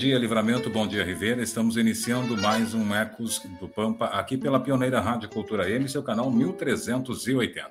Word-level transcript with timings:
Dia, 0.00 0.18
Livramento, 0.18 0.70
bom 0.70 0.86
dia, 0.86 1.04
Rivera. 1.04 1.42
Estamos 1.42 1.76
iniciando 1.76 2.34
mais 2.34 2.72
um 2.72 2.94
Ecos 2.94 3.38
do 3.60 3.68
Pampa 3.68 4.06
aqui 4.06 4.38
pela 4.38 4.58
pioneira 4.58 4.98
Rádio 4.98 5.28
Cultura 5.28 5.68
M, 5.68 5.86
seu 5.90 6.02
canal 6.02 6.30
1380. 6.30 7.70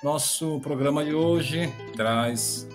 Nosso 0.00 0.60
programa 0.60 1.04
de 1.04 1.12
hoje 1.12 1.74
traz 1.96 2.68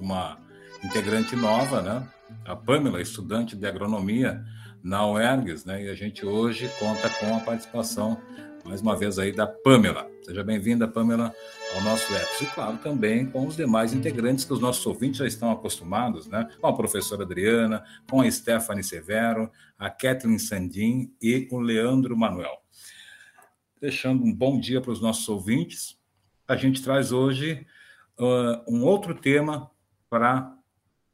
uma 0.00 0.36
integrante 0.82 1.36
nova, 1.36 1.80
né? 1.80 2.08
A 2.44 2.56
Pamela, 2.56 3.00
estudante 3.00 3.54
de 3.54 3.64
agronomia 3.68 4.44
na 4.82 5.06
UERGS, 5.06 5.64
né? 5.64 5.84
E 5.84 5.88
a 5.88 5.94
gente 5.94 6.26
hoje 6.26 6.68
conta 6.80 7.08
com 7.08 7.36
a 7.36 7.38
participação, 7.38 8.20
mais 8.64 8.80
uma 8.80 8.96
vez 8.96 9.18
aí, 9.18 9.32
da 9.32 9.46
Pamela. 9.46 10.10
Seja 10.22 10.44
bem-vinda, 10.44 10.86
Pamela, 10.86 11.34
ao 11.74 11.82
nosso 11.82 12.14
Ecos. 12.14 12.40
E, 12.40 12.46
claro, 12.46 12.78
também 12.78 13.26
com 13.26 13.46
os 13.46 13.56
demais 13.56 13.92
integrantes 13.92 14.44
que 14.44 14.52
os 14.52 14.60
nossos 14.60 14.84
ouvintes 14.86 15.18
já 15.18 15.26
estão 15.26 15.50
acostumados, 15.50 16.26
né? 16.28 16.48
Com 16.60 16.66
a 16.68 16.76
professora 16.76 17.24
Adriana, 17.24 17.84
com 18.08 18.20
a 18.20 18.30
Stephanie 18.30 18.84
Severo, 18.84 19.50
a 19.78 19.90
Kathleen 19.90 20.38
Sandin 20.38 21.12
e 21.20 21.48
o 21.50 21.58
Leandro 21.58 22.16
Manuel. 22.16 22.62
Deixando 23.80 24.24
um 24.24 24.32
bom 24.32 24.60
dia 24.60 24.80
para 24.80 24.92
os 24.92 25.00
nossos 25.00 25.28
ouvintes, 25.28 25.98
a 26.46 26.56
gente 26.56 26.82
traz 26.82 27.10
hoje 27.10 27.66
uh, 28.18 28.72
um 28.72 28.84
outro 28.84 29.14
tema 29.14 29.70
para 30.08 30.56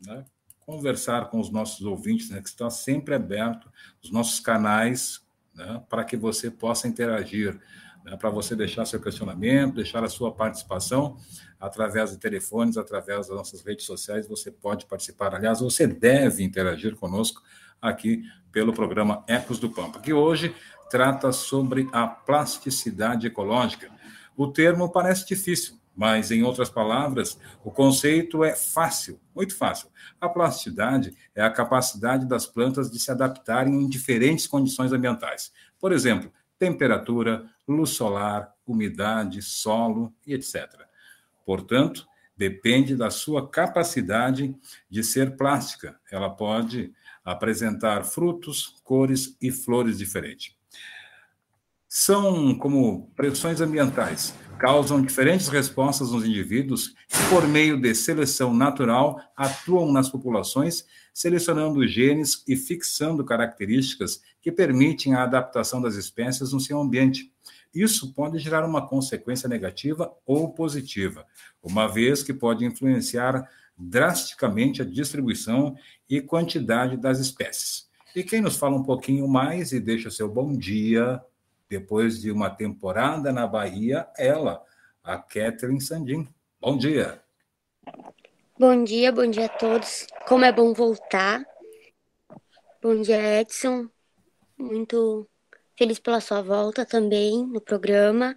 né, 0.05 0.25
conversar 0.61 1.31
com 1.31 1.41
os 1.41 1.51
nossos 1.51 1.81
ouvintes, 1.87 2.29
né, 2.29 2.43
que 2.43 2.49
está 2.49 2.69
sempre 2.69 3.15
aberto, 3.15 3.73
os 4.03 4.11
nossos 4.11 4.39
canais, 4.39 5.27
né, 5.59 5.83
para 5.89 6.05
que 6.05 6.17
você 6.17 6.51
possa 6.51 6.87
interagir 6.87 7.59
né, 8.05 8.17
para 8.17 8.31
você 8.31 8.55
deixar 8.55 8.87
seu 8.87 9.01
questionamento, 9.01 9.75
deixar 9.75 10.05
a 10.05 10.09
sua 10.09 10.33
participação 10.33 11.17
através 11.61 12.13
de 12.13 12.19
telefones, 12.19 12.77
através 12.77 13.27
das 13.27 13.37
nossas 13.37 13.61
redes 13.63 13.85
sociais. 13.85 14.29
Você 14.29 14.51
pode 14.51 14.87
participar. 14.87 15.35
Aliás, 15.35 15.61
você 15.61 15.87
deve 15.87 16.45
interagir 16.45 16.95
conosco 16.95 17.43
aqui 17.83 18.23
pelo 18.53 18.73
programa 18.73 19.25
Ecos 19.27 19.59
do 19.59 19.69
Pampa, 19.69 20.01
que 20.01 20.13
hoje 20.13 20.55
trata 20.89 21.33
sobre 21.33 21.89
a 21.93 22.07
plasticidade 22.07 23.27
ecológica. 23.27 23.91
O 24.37 24.47
termo 24.47 24.89
parece 24.89 25.27
difícil, 25.27 25.78
mas, 25.99 26.31
em 26.31 26.45
outras 26.45 26.71
palavras, 26.71 27.37
o 27.65 27.73
conceito 27.73 28.45
é 28.45 28.55
fácil, 28.55 29.21
muito 29.35 29.57
fácil. 29.57 29.89
A 30.21 30.29
plasticidade 30.29 31.13
é 31.35 31.43
a 31.43 31.51
capacidade 31.51 32.25
das 32.25 32.47
plantas 32.47 32.89
de 32.89 33.01
se 33.01 33.11
adaptarem 33.11 33.75
em 33.75 33.89
diferentes 33.89 34.47
condições 34.47 34.93
ambientais. 34.93 35.53
Por 35.77 35.91
exemplo, 35.91 36.33
temperatura, 36.57 37.51
luz 37.67 37.91
solar, 37.91 38.55
umidade, 38.65 39.43
solo 39.43 40.15
e 40.25 40.35
etc. 40.35 40.69
Portanto, 41.45 42.07
depende 42.37 42.95
da 42.95 43.11
sua 43.11 43.49
capacidade 43.49 44.55
de 44.89 45.03
ser 45.03 45.37
plástica. 45.37 45.99
Ela 46.13 46.31
pode 46.31 46.93
apresentar 47.25 48.05
frutos, 48.05 48.77
cores 48.85 49.37
e 49.43 49.51
flores 49.51 49.99
diferentes. 49.99 50.55
São 51.89 52.57
como 52.57 53.11
pressões 53.17 53.61
ambientais, 53.61 54.33
causam 54.59 55.01
diferentes 55.01 55.49
respostas 55.49 56.11
nos 56.11 56.25
indivíduos 56.25 56.89
que, 57.09 57.29
por 57.31 57.47
meio 57.47 57.81
de 57.81 57.95
seleção 57.95 58.53
natural, 58.53 59.21
atuam 59.37 59.93
nas 59.93 60.09
populações, 60.09 60.85
selecionando 61.15 61.87
genes 61.87 62.43
e 62.47 62.57
fixando 62.57 63.25
características 63.25 64.21
que 64.43 64.51
permitem 64.51 65.15
a 65.15 65.23
adaptação 65.23 65.81
das 65.81 65.95
espécies 65.95 66.53
no 66.53 66.61
seu 66.61 66.81
ambiente. 66.81 67.33
Isso 67.75 68.13
pode 68.13 68.39
gerar 68.39 68.67
uma 68.67 68.87
consequência 68.87 69.49
negativa 69.49 70.13
ou 70.27 70.53
positiva, 70.53 71.25
uma 71.63 71.87
vez 71.87 72.23
que 72.23 72.35
pode 72.35 72.65
influenciar 72.65 73.49
drasticamente 73.77 74.83
a 74.83 74.85
distribuição 74.85 75.77
e 76.11 76.21
quantidade 76.21 76.97
das 76.97 77.21
espécies. 77.21 77.87
E 78.17 78.25
quem 78.25 78.41
nos 78.41 78.57
fala 78.57 78.77
um 78.77 78.83
pouquinho 78.83 79.29
mais 79.29 79.71
e 79.71 79.79
deixa 79.79 80.11
seu 80.11 80.29
bom 80.29 80.57
dia, 80.57 81.23
depois 81.69 82.21
de 82.21 82.31
uma 82.31 82.51
temporada 82.51 83.33
na 83.33 83.47
Bahia, 83.47 84.09
ela, 84.17 84.65
a 85.03 85.19
Catherine 85.19 85.81
Sandin. 85.81 86.29
Bom 86.61 86.77
dia. 86.77 87.23
Bom 88.59 88.85
dia, 88.85 89.13
bom 89.13 89.27
dia 89.31 89.47
a 89.47 89.49
todos. 89.49 90.07
Como 90.27 90.45
é 90.45 90.53
bom 90.53 90.73
voltar. 90.73 91.45
Bom 92.83 93.01
dia, 93.01 93.41
Edson. 93.41 93.89
Muito 94.57 95.29
Feliz 95.79 96.01
pela 96.01 96.21
sua 96.21 96.43
volta 96.43 96.85
também 96.85 97.47
no 97.47 97.61
programa. 97.61 98.35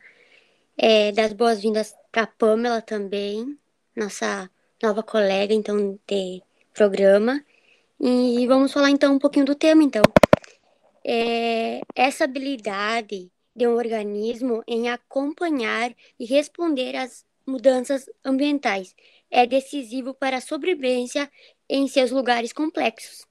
É, 0.77 1.11
das 1.11 1.33
boas-vindas 1.33 1.95
para 2.11 2.27
Pamela 2.27 2.83
também, 2.83 3.57
nossa 3.95 4.47
nova 4.81 5.01
colega 5.01 5.51
então 5.51 5.97
de 6.07 6.43
programa. 6.71 7.43
E 7.99 8.45
vamos 8.45 8.71
falar 8.71 8.91
então 8.91 9.15
um 9.15 9.19
pouquinho 9.19 9.45
do 9.45 9.55
tema 9.55 9.81
então. 9.81 10.03
É, 11.03 11.81
essa 11.95 12.25
habilidade 12.25 13.31
de 13.55 13.67
um 13.67 13.75
organismo 13.75 14.63
em 14.67 14.89
acompanhar 14.89 15.93
e 16.19 16.25
responder 16.25 16.95
às 16.95 17.25
mudanças 17.45 18.09
ambientais 18.23 18.95
é 19.29 19.45
decisivo 19.45 20.13
para 20.13 20.37
a 20.37 20.41
sobrevivência 20.41 21.29
em 21.67 21.87
seus 21.87 22.11
lugares 22.11 22.53
complexos. 22.53 23.25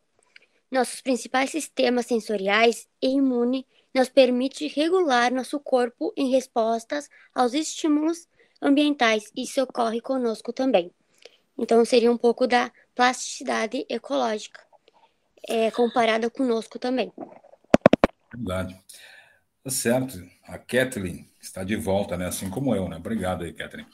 Nossos 0.70 1.00
principais 1.00 1.50
sistemas 1.50 2.06
sensoriais 2.06 2.88
e 3.02 3.08
imune 3.08 3.66
nos 3.94 4.08
permite 4.08 4.68
regular 4.68 5.32
nosso 5.32 5.58
corpo 5.58 6.12
em 6.16 6.30
respostas 6.30 7.08
aos 7.34 7.54
estímulos 7.54 8.28
ambientais. 8.62 9.30
Isso 9.36 9.62
ocorre 9.62 10.00
conosco 10.00 10.52
também. 10.52 10.92
Então, 11.58 11.84
seria 11.84 12.10
um 12.10 12.16
pouco 12.16 12.46
da 12.46 12.72
plasticidade 12.94 13.84
ecológica, 13.88 14.60
é, 15.48 15.70
comparada 15.70 16.30
conosco 16.30 16.78
também. 16.78 17.12
Verdade. 18.32 18.76
Tá 19.62 19.70
certo. 19.70 20.18
A 20.46 20.58
Kathleen 20.58 21.28
está 21.40 21.62
de 21.64 21.76
volta, 21.76 22.16
né? 22.16 22.26
Assim 22.26 22.48
como 22.48 22.74
eu, 22.74 22.88
né? 22.88 22.96
Obrigado 22.96 23.44
aí, 23.44 23.52
Kathleen. 23.52 23.86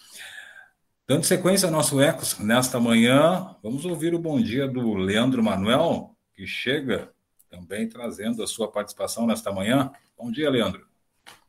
Dando 1.09 1.25
sequência 1.25 1.67
ao 1.67 1.73
nosso 1.73 2.01
Ecos, 2.01 2.39
nesta 2.41 2.81
manhã, 2.81 3.55
vamos 3.63 3.85
ouvir 3.85 4.13
o 4.13 4.19
bom 4.19 4.41
dia 4.41 4.67
do 4.67 4.95
Leandro 4.95 5.43
Manuel, 5.43 6.17
que 6.35 6.47
chega 6.47 7.13
também 7.49 7.89
trazendo 7.89 8.43
a 8.43 8.47
sua 8.47 8.71
participação 8.71 9.27
nesta 9.27 9.53
manhã. 9.53 9.93
Bom 10.19 10.33
dia, 10.33 10.51
Leandro. 10.51 10.85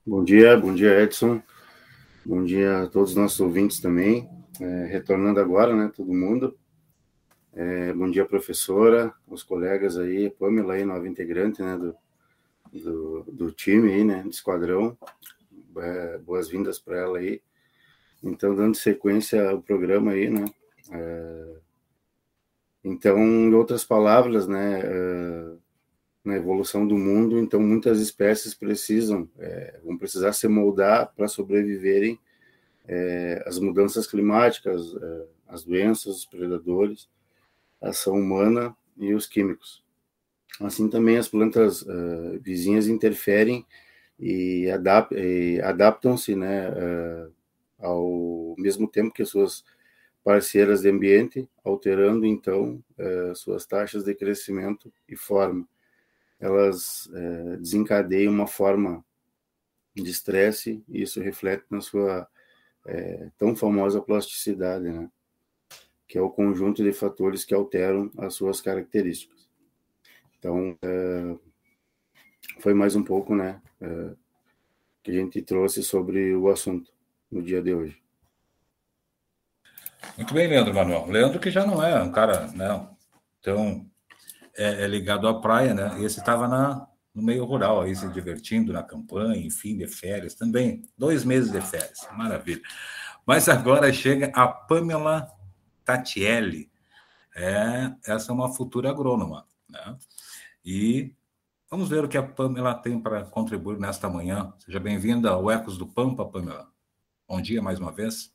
Bom 0.06 0.24
dia, 0.24 0.56
bom 0.56 0.74
dia, 0.74 1.02
Edson. 1.02 1.42
Bom 2.24 2.44
dia 2.44 2.84
a 2.84 2.88
todos 2.88 3.12
os 3.12 3.16
nossos 3.16 3.40
ouvintes 3.40 3.80
também. 3.80 4.30
É, 4.62 4.86
retornando 4.86 5.40
agora, 5.40 5.76
né, 5.76 5.92
todo 5.96 6.14
mundo. 6.14 6.58
É, 7.54 7.92
bom 7.94 8.10
dia, 8.10 8.26
professora, 8.26 9.12
os 9.28 9.42
colegas 9.42 9.98
aí, 9.98 10.30
Pamela 10.30 10.76
aí, 10.76 10.86
nova 10.86 11.08
integrante, 11.08 11.62
né, 11.62 11.76
do, 11.76 11.96
do, 12.72 13.24
do 13.24 13.52
time 13.52 13.92
aí, 13.92 14.04
né, 14.04 14.24
do 14.24 14.30
esquadrão. 14.30 14.98
É, 15.78 16.18
Boas-vindas 16.20 16.80
para 16.80 16.98
ela 16.98 17.20
aí. 17.20 17.42
Então, 18.24 18.56
dando 18.56 18.76
sequência 18.76 19.50
ao 19.50 19.62
programa 19.62 20.12
aí, 20.12 20.30
né, 20.30 20.46
é, 20.92 21.58
então, 22.84 23.18
em 23.20 23.54
outras 23.54 23.84
palavras, 23.84 24.48
né, 24.48 24.80
é, 24.82 25.52
na 26.24 26.36
evolução 26.36 26.88
do 26.88 26.98
mundo, 26.98 27.40
então 27.40 27.60
muitas 27.60 28.00
espécies 28.00 28.54
precisam, 28.54 29.30
é, 29.38 29.80
vão 29.84 29.98
precisar 29.98 30.34
se 30.34 30.48
moldar 30.48 31.14
para 31.16 31.28
sobreviverem 31.28 32.20
é, 32.88 33.44
às 33.46 33.60
mudanças 33.60 34.08
climáticas, 34.08 34.96
é, 34.96 35.26
as 35.48 35.64
doenças, 35.64 36.18
os 36.18 36.26
predadores, 36.26 37.10
a 37.82 37.90
ação 37.90 38.16
humana 38.16 38.76
e 38.98 39.14
os 39.14 39.26
químicos. 39.26 39.84
Assim 40.60 40.90
também 40.90 41.18
as 41.18 41.28
plantas 41.28 41.86
é, 41.88 42.38
vizinhas 42.40 42.88
interferem 42.88 43.66
e, 44.20 44.70
adap 44.72 45.16
adaptam-se 45.64 46.36
né, 46.36 46.70
é, 46.76 47.28
ao 47.80 48.56
mesmo 48.58 48.88
tempo 48.88 49.14
que 49.14 49.24
suas 49.24 49.64
parceiras 50.24 50.82
de 50.82 50.90
ambiente, 50.90 51.48
alterando 51.64 52.26
então 52.26 52.84
é, 52.98 53.34
suas 53.36 53.66
taxas 53.66 54.04
de 54.04 54.16
crescimento 54.16 54.92
e 55.08 55.16
forma 55.16 55.68
elas 56.40 57.10
desencadeiam 57.60 58.32
uma 58.32 58.46
forma 58.46 59.04
de 59.96 60.12
estresse 60.12 60.84
e 60.88 61.02
isso 61.02 61.20
reflete 61.20 61.66
na 61.68 61.82
sua 61.82 62.28
tão 63.40 63.56
famosa 63.56 64.00
plasticidade, 64.00 64.88
né? 64.88 65.10
que 66.08 66.18
é 66.18 66.22
o 66.22 66.30
conjunto 66.30 66.84
de 66.84 66.94
fatores 66.94 67.44
que 67.44 67.56
alteram 67.56 68.12
as 68.18 68.36
suas 68.36 68.62
características. 68.62 69.37
Então, 70.40 70.78
é, 70.82 71.36
foi 72.60 72.74
mais 72.74 72.96
um 72.96 73.04
pouco, 73.04 73.36
né, 73.36 73.62
é, 73.82 74.14
que 75.04 75.12
a 75.12 75.14
gente 75.14 75.42
trouxe 75.42 75.84
sobre 75.84 76.36
o 76.36 76.50
assunto 76.50 76.92
no 77.32 77.42
dia 77.42 77.62
de 77.62 77.74
hoje. 77.74 78.02
Muito 80.16 80.34
bem, 80.34 80.48
Leandro 80.48 80.74
Manuel. 80.74 81.08
Leandro 81.08 81.40
que 81.40 81.52
já 81.52 81.66
não 81.66 81.84
é 81.84 82.02
um 82.02 82.12
cara 82.12 82.48
né, 82.48 82.88
tão 83.42 83.90
é, 84.56 84.84
é 84.84 84.88
ligado 84.88 85.28
à 85.28 85.40
praia, 85.40 85.74
né? 85.74 86.04
Esse 86.04 86.20
estava 86.20 86.88
no 87.14 87.22
meio 87.22 87.46
rural 87.46 87.82
aí 87.82 87.96
se 87.96 88.08
divertindo 88.10 88.74
na 88.74 88.84
campanha, 88.84 89.38
enfim, 89.38 89.78
de 89.78 89.88
férias 89.88 90.34
também. 90.34 90.88
Dois 90.98 91.24
meses 91.24 91.52
de 91.52 91.62
férias, 91.62 92.08
maravilha. 92.14 92.62
Mas 93.26 93.48
agora 93.48 93.92
chega 93.94 94.32
a 94.34 94.48
Pamela 94.48 95.28
Tatielli. 95.86 96.72
É, 97.36 97.92
essa 98.06 98.32
é 98.32 98.34
uma 98.34 98.54
futura 98.54 98.90
agrônoma, 98.90 99.46
né? 99.70 99.98
E 100.70 101.16
vamos 101.72 101.88
ver 101.88 102.04
o 102.04 102.10
que 102.10 102.18
a 102.18 102.22
Pamela 102.22 102.76
tem 102.76 103.00
para 103.00 103.24
contribuir 103.24 103.80
nesta 103.80 104.10
manhã. 104.10 104.54
Seja 104.60 104.82
bem-vinda 104.82 105.30
ao 105.30 105.50
Ecos 105.50 105.78
do 105.78 105.88
Pampa, 105.88 106.26
Pamela. 106.26 106.70
Bom 107.26 107.42
dia 107.42 107.62
mais 107.62 107.80
uma 107.80 107.90
vez. 107.90 108.34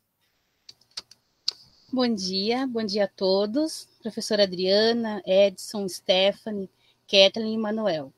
Bom 1.91 2.11
dia, 2.11 2.65
bom 2.65 2.83
dia 2.83 3.03
a 3.03 3.07
todos, 3.07 3.87
professora 4.01 4.45
Adriana, 4.45 5.21
Edson, 5.27 5.87
Stephanie, 5.87 6.71
Kathleen 7.07 7.53
e 7.53 7.57
Manuel. 7.59 8.11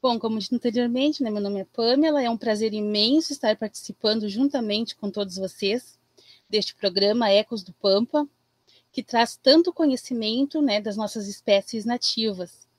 Bom, 0.00 0.18
como 0.18 0.38
disse 0.38 0.54
anteriormente, 0.54 1.22
né, 1.22 1.28
meu 1.28 1.42
nome 1.42 1.60
é 1.60 1.66
Pamela, 1.66 2.22
é 2.22 2.30
um 2.30 2.38
prazer 2.38 2.72
imenso 2.72 3.30
estar 3.30 3.54
participando 3.58 4.26
juntamente 4.26 4.96
com 4.96 5.10
todos 5.10 5.36
vocês 5.36 5.98
deste 6.48 6.74
programa 6.74 7.28
Ecos 7.28 7.62
do 7.62 7.74
Pampa, 7.74 8.26
que 8.90 9.02
traz 9.02 9.36
tanto 9.36 9.70
conhecimento 9.70 10.62
né, 10.62 10.80
das 10.80 10.96
nossas 10.96 11.28
espécies 11.28 11.84
nativas. 11.84 12.69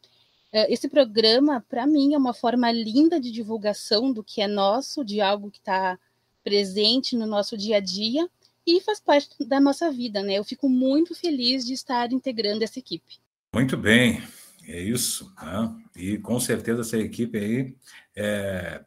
É, 0.51 0.71
esse 0.71 0.89
programa, 0.89 1.63
para 1.69 1.87
mim, 1.87 2.13
é 2.13 2.17
uma 2.17 2.33
forma 2.33 2.71
linda 2.71 3.19
de 3.19 3.31
divulgação 3.31 4.11
do 4.11 4.23
que 4.23 4.41
é 4.41 4.47
nosso, 4.47 5.03
de 5.03 5.21
algo 5.21 5.49
que 5.49 5.59
está 5.59 5.97
presente 6.43 7.15
no 7.15 7.25
nosso 7.25 7.57
dia 7.57 7.77
a 7.77 7.79
dia 7.79 8.29
e 8.65 8.81
faz 8.81 8.99
parte 8.99 9.45
da 9.45 9.59
nossa 9.59 9.91
vida, 9.91 10.21
né? 10.21 10.33
Eu 10.33 10.43
fico 10.43 10.67
muito 10.67 11.15
feliz 11.15 11.65
de 11.65 11.73
estar 11.73 12.11
integrando 12.11 12.63
essa 12.63 12.79
equipe. 12.79 13.19
Muito 13.53 13.77
bem, 13.77 14.21
é 14.67 14.79
isso, 14.81 15.33
né? 15.41 15.83
E 15.95 16.17
com 16.17 16.39
certeza 16.39 16.81
essa 16.81 16.97
equipe 16.97 17.37
aí 17.37 17.75
é, 18.15 18.83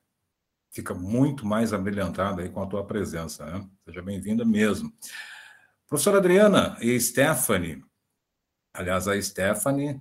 fica 0.71 0.95
muito 0.95 1.47
mais 1.47 1.73
abrilhantada 1.73 2.43
aí 2.43 2.49
com 2.49 2.63
a 2.63 2.67
tua 2.67 2.85
presença, 2.85 3.45
né? 3.47 3.67
Seja 3.85 4.03
bem-vinda 4.03 4.45
mesmo. 4.45 4.93
Professora 5.89 6.19
Adriana 6.19 6.77
e 6.81 6.99
Stephanie, 7.01 7.83
aliás, 8.73 9.09
a 9.09 9.21
Stephanie 9.21 10.01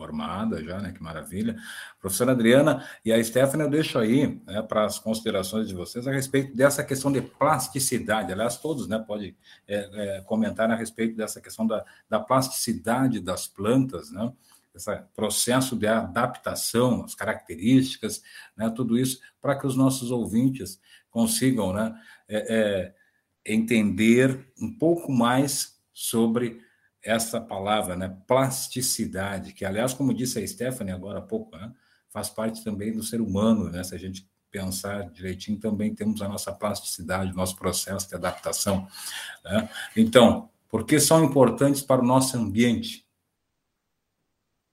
formada 0.00 0.64
já, 0.64 0.80
né? 0.80 0.92
Que 0.92 1.02
maravilha. 1.02 1.56
Professora 2.00 2.32
Adriana 2.32 2.88
e 3.04 3.12
a 3.12 3.22
Stephanie, 3.22 3.66
eu 3.66 3.70
deixo 3.70 3.98
aí 3.98 4.40
né, 4.46 4.62
para 4.62 4.86
as 4.86 4.98
considerações 4.98 5.68
de 5.68 5.74
vocês 5.74 6.08
a 6.08 6.10
respeito 6.10 6.56
dessa 6.56 6.82
questão 6.82 7.12
de 7.12 7.20
plasticidade. 7.20 8.32
Aliás, 8.32 8.56
todos 8.56 8.88
né, 8.88 8.98
podem 9.06 9.36
é, 9.68 9.90
é, 9.92 10.20
comentar 10.22 10.70
a 10.70 10.74
respeito 10.74 11.14
dessa 11.14 11.38
questão 11.38 11.66
da, 11.66 11.84
da 12.08 12.18
plasticidade 12.18 13.20
das 13.20 13.46
plantas, 13.46 14.10
né? 14.10 14.32
Esse 14.74 14.96
processo 15.14 15.76
de 15.76 15.86
adaptação, 15.86 17.04
as 17.04 17.14
características, 17.14 18.22
né, 18.56 18.70
tudo 18.70 18.96
isso, 18.96 19.20
para 19.42 19.58
que 19.58 19.66
os 19.66 19.76
nossos 19.76 20.12
ouvintes 20.12 20.80
consigam 21.10 21.72
né, 21.72 21.92
é, 22.28 22.94
é 23.44 23.52
entender 23.52 24.46
um 24.60 24.72
pouco 24.72 25.10
mais 25.10 25.76
sobre 25.92 26.62
essa 27.02 27.40
palavra, 27.40 27.96
né, 27.96 28.16
plasticidade, 28.26 29.52
que, 29.52 29.64
aliás, 29.64 29.94
como 29.94 30.14
disse 30.14 30.38
a 30.38 30.46
Stephanie 30.46 30.92
agora 30.92 31.18
há 31.18 31.22
pouco, 31.22 31.56
né, 31.56 31.72
faz 32.08 32.28
parte 32.28 32.62
também 32.62 32.92
do 32.92 33.02
ser 33.02 33.20
humano, 33.20 33.70
né, 33.70 33.82
se 33.82 33.94
a 33.94 33.98
gente 33.98 34.28
pensar 34.50 35.10
direitinho, 35.10 35.58
também 35.58 35.94
temos 35.94 36.20
a 36.20 36.28
nossa 36.28 36.52
plasticidade, 36.52 37.34
nosso 37.34 37.56
processo 37.56 38.08
de 38.08 38.16
adaptação. 38.16 38.86
Né? 39.44 39.68
Então, 39.96 40.50
por 40.68 40.84
que 40.84 40.98
são 40.98 41.24
importantes 41.24 41.82
para 41.82 42.02
o 42.02 42.06
nosso 42.06 42.36
ambiente? 42.36 43.06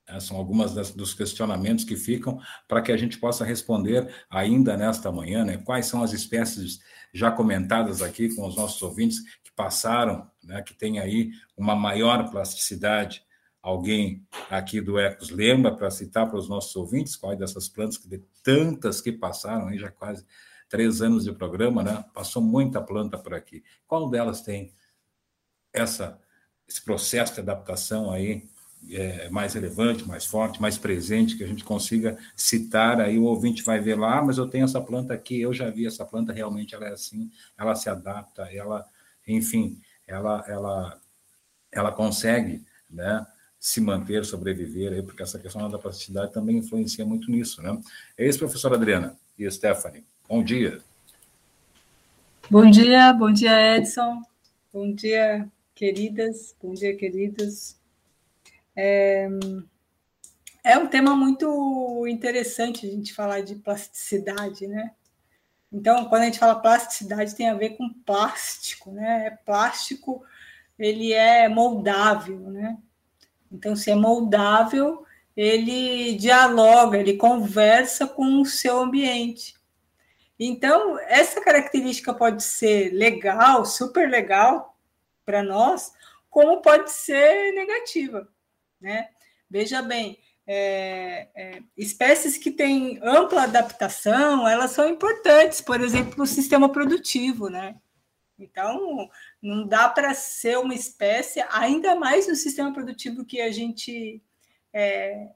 É, 0.08 0.20
são 0.22 0.38
algumas 0.38 0.74
das, 0.74 0.92
dos 0.92 1.14
questionamentos 1.14 1.84
que 1.84 1.98
ficam 1.98 2.40
para 2.68 2.82
que 2.82 2.92
a 2.92 2.98
gente 2.98 3.20
possa 3.20 3.44
responder 3.44 4.10
ainda 4.30 4.78
nesta 4.78 5.12
manhã, 5.12 5.44
né? 5.44 5.58
Quais 5.58 5.88
são 5.88 6.02
as 6.02 6.14
espécies 6.14 6.80
já 7.14 7.30
comentadas 7.30 8.02
aqui 8.02 8.34
com 8.34 8.48
os 8.48 8.56
nossos 8.56 8.82
ouvintes 8.82 9.22
passaram, 9.58 10.30
né? 10.44 10.62
Que 10.62 10.74
tem 10.74 11.00
aí 11.00 11.32
uma 11.58 11.76
maior 11.76 12.30
plasticidade. 12.30 13.26
Alguém 13.62 14.26
aqui 14.50 14.80
do 14.80 14.98
Ecos 15.00 15.32
lembra 15.32 15.76
para 15.76 15.90
citar 15.90 16.30
para 16.30 16.38
os 16.38 16.48
nossos 16.48 16.74
ouvintes 16.76 17.18
quais 17.18 17.38
dessas 17.38 17.68
plantas, 17.68 17.98
que 17.98 18.08
de 18.08 18.20
tantas 18.44 19.02
que 19.02 19.12
passaram, 19.12 19.68
aí 19.68 19.78
já 19.78 19.92
quase 19.92 20.26
três 20.70 21.02
anos 21.02 21.24
de 21.24 21.34
programa, 21.34 21.84
né? 21.84 22.06
Passou 22.14 22.42
muita 22.42 22.80
planta 22.82 23.18
por 23.18 23.34
aqui. 23.34 23.64
Qual 23.88 24.10
delas 24.10 24.42
tem 24.42 24.72
essa, 25.74 26.20
esse 26.68 26.82
processo 26.82 27.34
de 27.34 27.40
adaptação 27.42 28.12
aí 28.12 28.48
é, 28.92 29.30
mais 29.30 29.54
relevante, 29.54 30.08
mais 30.08 30.26
forte, 30.26 30.62
mais 30.62 30.78
presente, 30.78 31.36
que 31.36 31.44
a 31.44 31.48
gente 31.48 31.64
consiga 31.64 32.18
citar, 32.36 33.02
aí 33.02 33.18
o 33.18 33.24
ouvinte 33.24 33.64
vai 33.64 33.80
ver 33.80 33.98
lá, 33.98 34.20
ah, 34.20 34.24
mas 34.24 34.38
eu 34.38 34.48
tenho 34.48 34.66
essa 34.66 34.80
planta 34.80 35.14
aqui, 35.14 35.42
eu 35.42 35.54
já 35.54 35.70
vi 35.70 35.86
essa 35.86 36.06
planta, 36.06 36.32
realmente 36.32 36.76
ela 36.76 36.88
é 36.88 36.94
assim, 36.94 37.32
ela 37.58 37.76
se 37.76 37.90
adapta, 37.90 38.44
ela, 38.54 38.86
enfim, 39.28 39.80
ela, 40.08 40.44
ela, 40.48 41.02
ela 41.72 41.92
consegue, 41.92 42.64
né, 42.90 43.26
se 43.60 43.82
manter, 43.82 44.24
sobreviver, 44.24 44.94
aí, 44.94 45.04
porque 45.04 45.24
essa 45.24 45.38
questão 45.40 45.70
da 45.70 45.78
plasticidade 45.78 46.32
também 46.32 46.58
influencia 46.58 47.06
muito 47.06 47.30
nisso, 47.30 47.62
né? 47.62 47.78
É 48.18 48.28
isso, 48.28 48.40
professora 48.40 48.76
Adriana 48.76 49.18
e 49.38 49.50
Stephanie. 49.52 50.06
Bom 50.30 50.44
dia. 50.44 50.82
Bom 52.50 52.70
dia, 52.70 53.12
bom 53.12 53.32
dia, 53.32 53.76
Edson. 53.76 54.22
Bom 54.72 54.94
dia, 54.94 55.48
queridas, 55.76 56.56
bom 56.62 56.74
dia, 56.74 56.96
queridos. 56.96 57.76
É, 58.76 59.28
é 60.64 60.78
um 60.78 60.88
tema 60.88 61.16
muito 61.16 62.06
interessante 62.08 62.86
a 62.86 62.90
gente 62.90 63.14
falar 63.14 63.42
de 63.42 63.56
plasticidade, 63.56 64.68
né? 64.68 64.92
Então, 65.72 66.06
quando 66.06 66.24
a 66.24 66.26
gente 66.26 66.40
fala 66.40 66.60
plasticidade, 66.60 67.36
tem 67.36 67.50
a 67.50 67.54
ver 67.54 67.72
com 67.72 67.94
plástico, 68.06 68.92
né? 68.92 69.28
É 69.28 69.30
plástico, 69.32 70.24
ele 70.78 71.14
é 71.14 71.50
moldável, 71.50 72.40
né? 72.50 72.78
Então, 73.52 73.76
se 73.76 73.92
é 73.92 73.96
moldável, 73.96 75.06
ele 75.36 76.16
dialoga, 76.16 76.98
ele 76.98 77.18
conversa 77.18 78.08
com 78.08 78.42
o 78.42 78.46
seu 78.46 78.80
ambiente. 78.80 79.56
Então, 80.40 81.00
essa 81.00 81.42
característica 81.42 82.14
pode 82.14 82.44
ser 82.44 82.92
legal, 82.94 83.66
super 83.66 84.10
legal 84.10 84.78
para 85.26 85.42
nós, 85.42 85.94
como 86.30 86.62
pode 86.62 86.92
ser 86.92 87.52
negativa. 87.54 88.28
Né? 88.80 89.10
Veja 89.50 89.82
bem, 89.82 90.20
é, 90.48 91.28
é, 91.36 91.64
espécies 91.76 92.38
que 92.38 92.50
têm 92.50 93.00
ampla 93.04 93.44
adaptação, 93.44 94.48
elas 94.48 94.72
são 94.72 94.88
importantes, 94.88 95.60
por 95.60 95.82
exemplo, 95.82 96.14
no 96.18 96.26
sistema 96.26 96.72
produtivo, 96.72 97.50
né? 97.50 97.76
Então, 98.40 99.10
não 99.42 99.68
dá 99.68 99.90
para 99.90 100.14
ser 100.14 100.58
uma 100.58 100.74
espécie, 100.74 101.44
ainda 101.50 101.96
mais 101.96 102.28
no 102.28 102.36
sistema 102.36 102.72
produtivo 102.72 103.26
que 103.26 103.42
a 103.42 103.52
gente 103.52 104.22
é, 104.72 105.28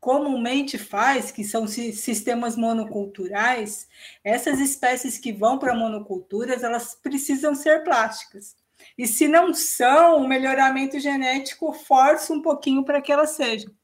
comumente 0.00 0.78
faz, 0.78 1.30
que 1.30 1.44
são 1.44 1.66
sistemas 1.66 2.56
monoculturais, 2.56 3.88
essas 4.22 4.60
espécies 4.60 5.18
que 5.18 5.32
vão 5.32 5.58
para 5.58 5.74
monoculturas, 5.74 6.62
elas 6.62 6.94
precisam 6.94 7.54
ser 7.54 7.82
plásticas. 7.82 8.56
E 8.96 9.06
se 9.06 9.26
não 9.26 9.52
são, 9.52 10.18
o 10.18 10.28
melhoramento 10.28 10.98
genético 11.00 11.72
força 11.72 12.32
um 12.32 12.40
pouquinho 12.40 12.84
para 12.84 13.02
que 13.02 13.10
elas 13.10 13.30
sejam. 13.30 13.74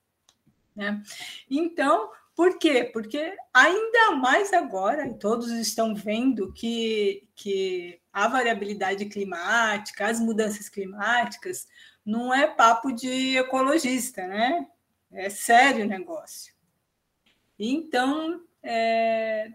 Né? 0.81 1.03
Então, 1.51 2.11
por 2.35 2.59
quê? 2.59 2.89
Porque 2.91 3.37
ainda 3.53 4.17
mais 4.17 4.51
agora, 4.55 5.07
e 5.07 5.19
todos 5.19 5.51
estão 5.51 5.95
vendo 5.95 6.55
que, 6.55 7.29
que 7.35 8.01
a 8.11 8.27
variabilidade 8.27 9.05
climática, 9.05 10.07
as 10.07 10.19
mudanças 10.19 10.71
climáticas, 10.71 11.69
não 12.05 12.33
é 12.33 12.47
papo 12.47 12.93
de 12.93 13.37
ecologista, 13.37 14.27
né? 14.27 14.67
É 15.13 15.29
sério 15.29 15.85
o 15.85 15.89
negócio. 15.89 16.55
Então, 17.59 18.43
é... 18.63 19.51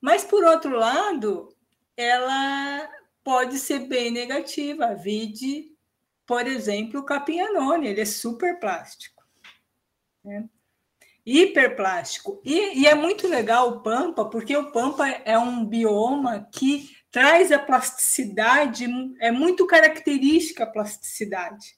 mas 0.00 0.24
por 0.24 0.44
outro 0.44 0.70
lado, 0.70 1.54
ela 1.94 2.88
pode 3.22 3.58
ser 3.58 3.80
bem 3.80 4.10
negativa. 4.10 4.94
Vide, 4.94 5.76
por 6.24 6.46
exemplo, 6.46 7.00
o 7.00 7.04
capinhanone, 7.04 7.88
ele 7.88 8.00
é 8.00 8.06
super 8.06 8.58
plástico. 8.58 9.15
Né? 10.26 10.48
Hiperplástico. 11.24 12.40
E, 12.44 12.80
e 12.80 12.86
é 12.86 12.94
muito 12.94 13.26
legal 13.28 13.70
o 13.70 13.80
Pampa, 13.80 14.24
porque 14.24 14.56
o 14.56 14.72
Pampa 14.72 15.08
é 15.08 15.38
um 15.38 15.64
bioma 15.64 16.48
que 16.52 16.90
traz 17.10 17.50
a 17.50 17.58
plasticidade, 17.58 18.86
é 19.20 19.30
muito 19.30 19.66
característica 19.66 20.64
a 20.64 20.70
plasticidade. 20.70 21.76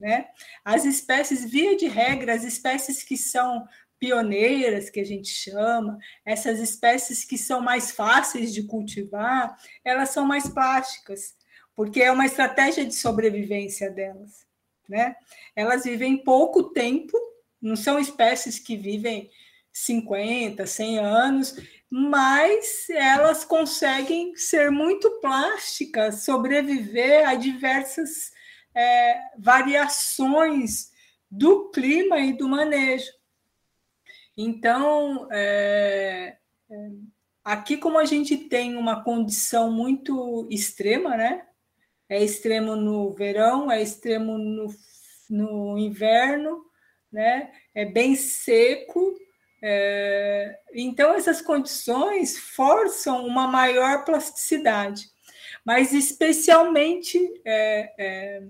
Né? 0.00 0.26
As 0.64 0.84
espécies, 0.84 1.44
via 1.44 1.76
de 1.76 1.86
regra, 1.86 2.34
as 2.34 2.44
espécies 2.44 3.02
que 3.02 3.16
são 3.16 3.66
pioneiras, 3.98 4.90
que 4.90 4.98
a 4.98 5.04
gente 5.04 5.28
chama, 5.28 5.96
essas 6.24 6.58
espécies 6.58 7.24
que 7.24 7.38
são 7.38 7.60
mais 7.60 7.92
fáceis 7.92 8.52
de 8.52 8.64
cultivar, 8.64 9.56
elas 9.84 10.08
são 10.08 10.26
mais 10.26 10.48
plásticas, 10.48 11.36
porque 11.74 12.02
é 12.02 12.10
uma 12.10 12.26
estratégia 12.26 12.84
de 12.84 12.94
sobrevivência 12.94 13.90
delas. 13.90 14.44
Né? 14.88 15.14
Elas 15.54 15.84
vivem 15.84 16.24
pouco 16.24 16.72
tempo, 16.72 17.16
não 17.62 17.76
são 17.76 17.98
espécies 17.98 18.58
que 18.58 18.76
vivem 18.76 19.30
50, 19.72 20.66
100 20.66 20.98
anos, 20.98 21.56
mas 21.88 22.88
elas 22.90 23.44
conseguem 23.44 24.34
ser 24.36 24.70
muito 24.70 25.10
plásticas, 25.20 26.24
sobreviver 26.24 27.28
a 27.28 27.34
diversas 27.34 28.32
é, 28.74 29.20
variações 29.38 30.90
do 31.30 31.70
clima 31.70 32.18
e 32.18 32.32
do 32.32 32.48
manejo. 32.48 33.10
Então, 34.36 35.28
é, 35.30 36.36
é, 36.70 36.90
aqui, 37.44 37.76
como 37.76 37.98
a 37.98 38.04
gente 38.04 38.36
tem 38.36 38.76
uma 38.76 39.02
condição 39.02 39.70
muito 39.70 40.46
extrema, 40.50 41.16
né? 41.16 41.46
É 42.08 42.22
extremo 42.22 42.76
no 42.76 43.12
verão, 43.12 43.70
é 43.70 43.82
extremo 43.82 44.36
no, 44.36 44.74
no 45.30 45.78
inverno, 45.78 46.64
né? 47.12 47.50
É 47.74 47.84
bem 47.84 48.16
seco, 48.16 49.16
é, 49.64 50.58
então, 50.74 51.14
essas 51.14 51.40
condições 51.40 52.36
forçam 52.36 53.24
uma 53.24 53.46
maior 53.46 54.04
plasticidade, 54.04 55.08
mas 55.64 55.92
especialmente 55.92 57.16
é, 57.44 57.92
é, 57.96 58.42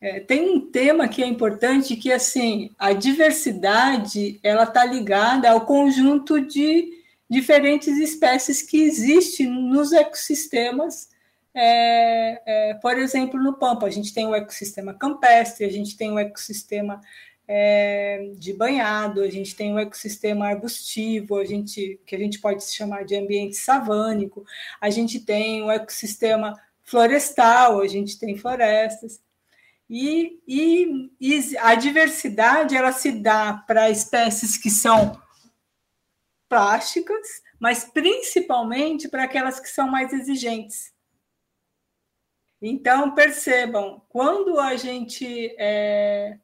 é, 0.00 0.20
tem 0.20 0.48
um 0.48 0.70
tema 0.70 1.08
que 1.08 1.20
é 1.20 1.26
importante 1.26 1.96
que 1.96 2.12
assim 2.12 2.70
a 2.78 2.92
diversidade 2.92 4.38
ela 4.44 4.62
está 4.62 4.84
ligada 4.84 5.50
ao 5.50 5.66
conjunto 5.66 6.40
de 6.40 6.88
diferentes 7.28 7.98
espécies 7.98 8.62
que 8.62 8.80
existem 8.82 9.48
nos 9.48 9.92
ecossistemas 9.92 11.10
é, 11.52 12.70
é, 12.70 12.74
por 12.74 12.96
exemplo, 12.96 13.42
no 13.42 13.54
Pampa, 13.54 13.86
a 13.86 13.90
gente 13.90 14.14
tem 14.14 14.26
o 14.26 14.34
ecossistema 14.34 14.94
campestre, 14.94 15.64
a 15.64 15.70
gente 15.70 15.96
tem 15.96 16.12
o 16.12 16.18
ecossistema 16.18 17.00
é, 17.52 18.30
de 18.36 18.52
banhado, 18.52 19.20
a 19.20 19.28
gente 19.28 19.56
tem 19.56 19.74
um 19.74 19.78
ecossistema 19.78 20.46
arbustivo, 20.46 21.36
a 21.36 21.44
gente, 21.44 22.00
que 22.06 22.14
a 22.14 22.18
gente 22.18 22.38
pode 22.38 22.62
chamar 22.62 23.04
de 23.04 23.16
ambiente 23.16 23.56
savânico, 23.56 24.44
a 24.80 24.88
gente 24.88 25.18
tem 25.18 25.60
um 25.60 25.68
ecossistema 25.68 26.56
florestal, 26.84 27.80
a 27.80 27.88
gente 27.88 28.20
tem 28.20 28.36
florestas. 28.36 29.20
E, 29.88 30.40
e, 30.46 31.10
e 31.20 31.58
a 31.58 31.74
diversidade 31.74 32.76
ela 32.76 32.92
se 32.92 33.10
dá 33.10 33.52
para 33.66 33.90
espécies 33.90 34.56
que 34.56 34.70
são 34.70 35.20
plásticas, 36.48 37.42
mas 37.58 37.82
principalmente 37.82 39.08
para 39.08 39.24
aquelas 39.24 39.58
que 39.58 39.68
são 39.68 39.88
mais 39.88 40.12
exigentes. 40.12 40.92
Então, 42.62 43.12
percebam, 43.12 44.00
quando 44.08 44.60
a 44.60 44.76
gente 44.76 45.52
é, 45.58 46.38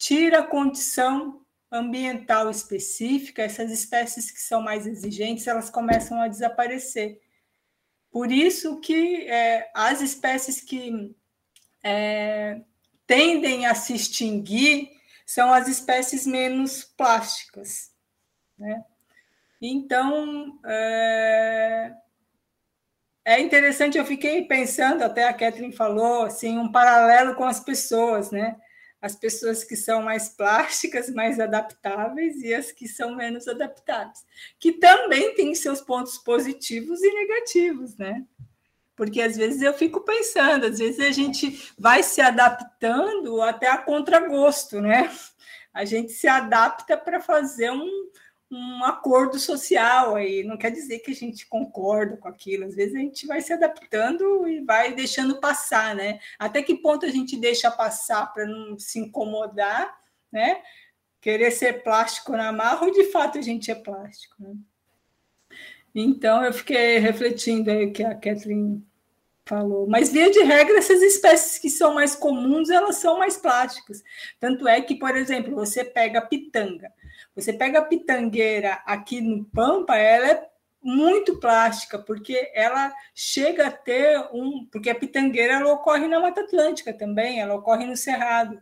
tira 0.00 0.40
a 0.40 0.46
condição 0.46 1.44
ambiental 1.70 2.50
específica, 2.50 3.42
essas 3.42 3.70
espécies 3.70 4.30
que 4.30 4.40
são 4.40 4.62
mais 4.62 4.86
exigentes, 4.86 5.46
elas 5.46 5.68
começam 5.68 6.20
a 6.20 6.26
desaparecer. 6.26 7.20
Por 8.10 8.32
isso 8.32 8.80
que 8.80 9.28
é, 9.28 9.70
as 9.74 10.00
espécies 10.00 10.60
que 10.62 11.14
é, 11.84 12.62
tendem 13.06 13.66
a 13.66 13.74
se 13.74 13.94
extinguir 13.94 14.90
são 15.26 15.52
as 15.52 15.68
espécies 15.68 16.26
menos 16.26 16.82
plásticas. 16.82 17.92
Né? 18.58 18.82
Então, 19.60 20.58
é, 20.64 21.94
é 23.24 23.38
interessante, 23.38 23.98
eu 23.98 24.04
fiquei 24.06 24.46
pensando, 24.46 25.02
até 25.02 25.28
a 25.28 25.34
Catherine 25.34 25.76
falou, 25.76 26.22
assim, 26.22 26.58
um 26.58 26.72
paralelo 26.72 27.34
com 27.34 27.44
as 27.44 27.60
pessoas, 27.60 28.30
né? 28.30 28.56
As 29.00 29.16
pessoas 29.16 29.64
que 29.64 29.76
são 29.76 30.02
mais 30.02 30.28
plásticas, 30.28 31.08
mais 31.08 31.40
adaptáveis 31.40 32.42
e 32.42 32.52
as 32.52 32.70
que 32.70 32.86
são 32.86 33.14
menos 33.14 33.48
adaptáveis, 33.48 34.24
que 34.58 34.72
também 34.72 35.34
têm 35.34 35.54
seus 35.54 35.80
pontos 35.80 36.18
positivos 36.18 37.02
e 37.02 37.12
negativos, 37.12 37.96
né? 37.96 38.24
Porque 38.94 39.22
às 39.22 39.36
vezes 39.36 39.62
eu 39.62 39.72
fico 39.72 40.00
pensando, 40.00 40.66
às 40.66 40.78
vezes 40.78 41.00
a 41.00 41.10
gente 41.10 41.72
vai 41.78 42.02
se 42.02 42.20
adaptando 42.20 43.40
até 43.40 43.70
a 43.70 43.78
contragosto, 43.78 44.80
né? 44.80 45.10
A 45.72 45.84
gente 45.86 46.12
se 46.12 46.28
adapta 46.28 46.96
para 46.96 47.20
fazer 47.20 47.70
um, 47.70 48.10
um 48.50 48.84
acordo 48.84 49.38
social 49.38 50.16
aí. 50.16 50.42
Não 50.42 50.56
quer 50.56 50.70
dizer 50.70 50.98
que 50.98 51.12
a 51.12 51.14
gente 51.14 51.46
concorda 51.46 52.16
com 52.16 52.28
aquilo. 52.28 52.64
Às 52.64 52.74
vezes 52.74 52.94
a 52.96 52.98
gente 52.98 53.26
vai 53.26 53.40
se 53.40 53.52
adaptando 53.52 54.48
e 54.48 54.60
vai 54.60 54.92
deixando 54.92 55.38
passar, 55.40 55.94
né? 55.94 56.18
Até 56.38 56.62
que 56.62 56.74
ponto 56.74 57.06
a 57.06 57.10
gente 57.10 57.36
deixa 57.36 57.70
passar 57.70 58.32
para 58.32 58.46
não 58.46 58.78
se 58.78 58.98
incomodar, 58.98 59.96
né? 60.32 60.60
Querer 61.20 61.50
ser 61.52 61.82
plástico 61.84 62.32
na 62.32 62.50
marra 62.50 62.86
ou 62.86 62.92
de 62.92 63.04
fato 63.12 63.38
a 63.38 63.42
gente 63.42 63.70
é 63.70 63.74
plástico, 63.74 64.34
né? 64.40 64.54
Então 65.94 66.44
eu 66.44 66.52
fiquei 66.52 66.98
refletindo 66.98 67.70
aí 67.70 67.90
que 67.90 68.02
a 68.02 68.14
Kathleen 68.14 68.84
falou. 69.50 69.88
Mas 69.88 70.12
via 70.12 70.30
de 70.30 70.40
regra 70.42 70.78
essas 70.78 71.02
espécies 71.02 71.58
que 71.58 71.68
são 71.68 71.92
mais 71.92 72.14
comuns, 72.14 72.70
elas 72.70 72.96
são 72.96 73.18
mais 73.18 73.36
plásticas. 73.36 74.02
Tanto 74.38 74.68
é 74.68 74.80
que, 74.80 74.94
por 74.94 75.16
exemplo, 75.16 75.56
você 75.56 75.84
pega 75.84 76.20
a 76.20 76.26
pitanga. 76.26 76.92
Você 77.34 77.52
pega 77.52 77.80
a 77.80 77.84
pitangueira 77.84 78.80
aqui 78.86 79.20
no 79.20 79.44
Pampa, 79.44 79.96
ela 79.96 80.28
é 80.28 80.48
muito 80.82 81.38
plástica, 81.38 81.98
porque 81.98 82.50
ela 82.54 82.92
chega 83.12 83.66
a 83.66 83.70
ter 83.70 84.28
um. 84.32 84.66
Porque 84.70 84.88
a 84.88 84.94
pitangueira 84.94 85.54
ela 85.54 85.72
ocorre 85.72 86.06
na 86.06 86.20
Mata 86.20 86.42
Atlântica 86.42 86.92
também, 86.92 87.40
ela 87.40 87.56
ocorre 87.56 87.84
no 87.84 87.96
Cerrado. 87.96 88.60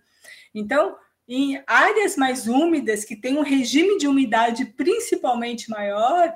Então, 0.55 0.97
em 1.29 1.63
áreas 1.67 2.17
mais 2.17 2.49
úmidas, 2.49 3.05
que 3.05 3.15
tem 3.15 3.37
um 3.37 3.43
regime 3.43 3.99
de 3.99 4.09
umidade 4.09 4.65
principalmente 4.65 5.69
maior, 5.69 6.35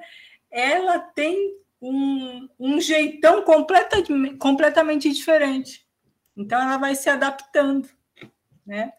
ela 0.51 0.99
tem 0.99 1.62
um, 1.83 2.49
um 2.59 2.81
jeitão 2.81 3.43
completa, 3.43 3.97
completamente 4.39 5.12
diferente. 5.12 5.85
Então, 6.37 6.62
ela 6.62 6.77
vai 6.79 6.95
se 6.95 7.11
adaptando. 7.11 7.89
Né? 8.65 8.93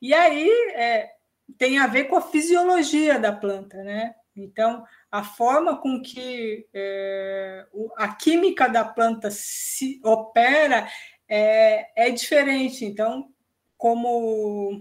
E 0.00 0.14
aí, 0.14 0.48
é, 0.74 1.10
tem 1.58 1.78
a 1.78 1.86
ver 1.86 2.04
com 2.04 2.16
a 2.16 2.22
fisiologia 2.22 3.18
da 3.18 3.32
planta, 3.32 3.82
né? 3.82 4.14
Então, 4.36 4.84
a 5.10 5.24
forma 5.24 5.76
com 5.76 6.00
que 6.00 6.68
é, 6.72 7.66
a 7.96 8.14
química 8.14 8.68
da 8.68 8.84
planta 8.84 9.30
se 9.32 10.00
opera 10.04 10.88
é, 11.28 12.06
é 12.06 12.10
diferente. 12.10 12.84
Então, 12.84 13.28
como 13.76 14.80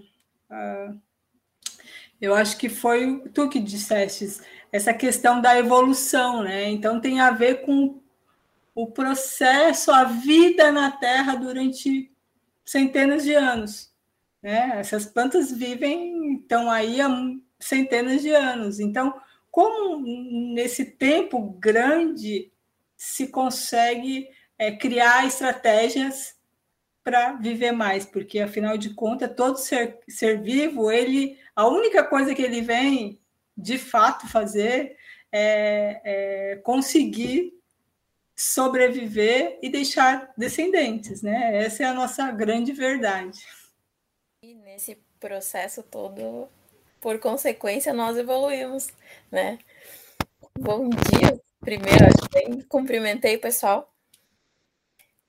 ah, 0.49 0.93
eu 2.19 2.33
acho 2.35 2.57
que 2.57 2.69
foi 2.69 3.23
tu 3.33 3.49
que 3.49 3.59
disseste 3.59 4.25
essa 4.71 4.93
questão 4.93 5.41
da 5.41 5.57
evolução, 5.57 6.43
né? 6.43 6.69
Então 6.69 6.99
tem 6.99 7.19
a 7.19 7.31
ver 7.31 7.65
com 7.65 7.99
o 8.75 8.87
processo, 8.87 9.91
a 9.91 10.03
vida 10.03 10.71
na 10.71 10.91
Terra 10.91 11.35
durante 11.35 12.11
centenas 12.63 13.23
de 13.23 13.33
anos. 13.33 13.91
Né? 14.41 14.73
Essas 14.75 15.05
plantas 15.05 15.51
vivem, 15.51 16.35
estão 16.35 16.69
aí 16.69 17.01
há 17.01 17.09
centenas 17.59 18.21
de 18.21 18.29
anos. 18.29 18.79
Então, 18.79 19.19
como 19.49 20.53
nesse 20.53 20.85
tempo 20.85 21.41
grande 21.59 22.51
se 22.95 23.27
consegue 23.27 24.27
é, 24.59 24.71
criar 24.71 25.25
estratégias 25.25 26.35
para 27.03 27.33
viver 27.33 27.71
mais? 27.71 28.05
Porque, 28.05 28.39
afinal 28.39 28.77
de 28.77 28.93
contas, 28.93 29.33
todo 29.35 29.57
ser, 29.57 29.99
ser 30.07 30.41
vivo, 30.41 30.91
ele 30.91 31.39
a 31.55 31.67
única 31.67 32.03
coisa 32.03 32.35
que 32.35 32.41
ele 32.43 32.61
vem 32.61 33.19
de 33.57 33.77
fato 33.77 34.27
fazer 34.27 34.95
é, 35.31 36.01
é 36.03 36.55
conseguir 36.57 37.57
sobreviver 38.35 39.57
e 39.63 39.69
deixar 39.69 40.31
descendentes, 40.37 41.23
né? 41.23 41.57
Essa 41.65 41.83
é 41.83 41.85
a 41.87 41.93
nossa 41.93 42.29
grande 42.31 42.71
verdade. 42.71 43.39
E 44.43 44.53
nesse 44.53 44.95
processo 45.19 45.81
todo, 45.81 46.47
por 47.01 47.17
consequência, 47.19 47.91
nós 47.93 48.15
evoluímos, 48.15 48.89
né? 49.31 49.57
Bom 50.57 50.87
dia. 50.89 51.41
Primeiro, 51.59 52.05
acho 52.05 52.29
que 52.29 52.63
cumprimentei 52.65 53.37
o 53.37 53.41
pessoal. 53.41 53.91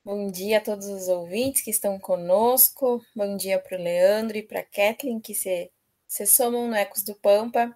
Bom 0.05 0.31
dia 0.31 0.59
a 0.59 0.61
todos 0.61 0.87
os 0.87 1.07
ouvintes 1.07 1.63
que 1.63 1.71
estão 1.71 1.99
conosco. 1.99 3.03
Bom 3.15 3.35
dia 3.35 3.59
para 3.59 3.77
o 3.77 3.81
Leandro 3.81 4.37
e 4.37 4.43
para 4.43 4.59
a 4.59 4.63
Kathleen, 4.63 5.19
que 5.19 5.33
se, 5.33 5.71
se 6.07 6.27
somam 6.27 6.67
no 6.67 6.75
Ecos 6.75 7.03
do 7.03 7.15
Pampa 7.15 7.75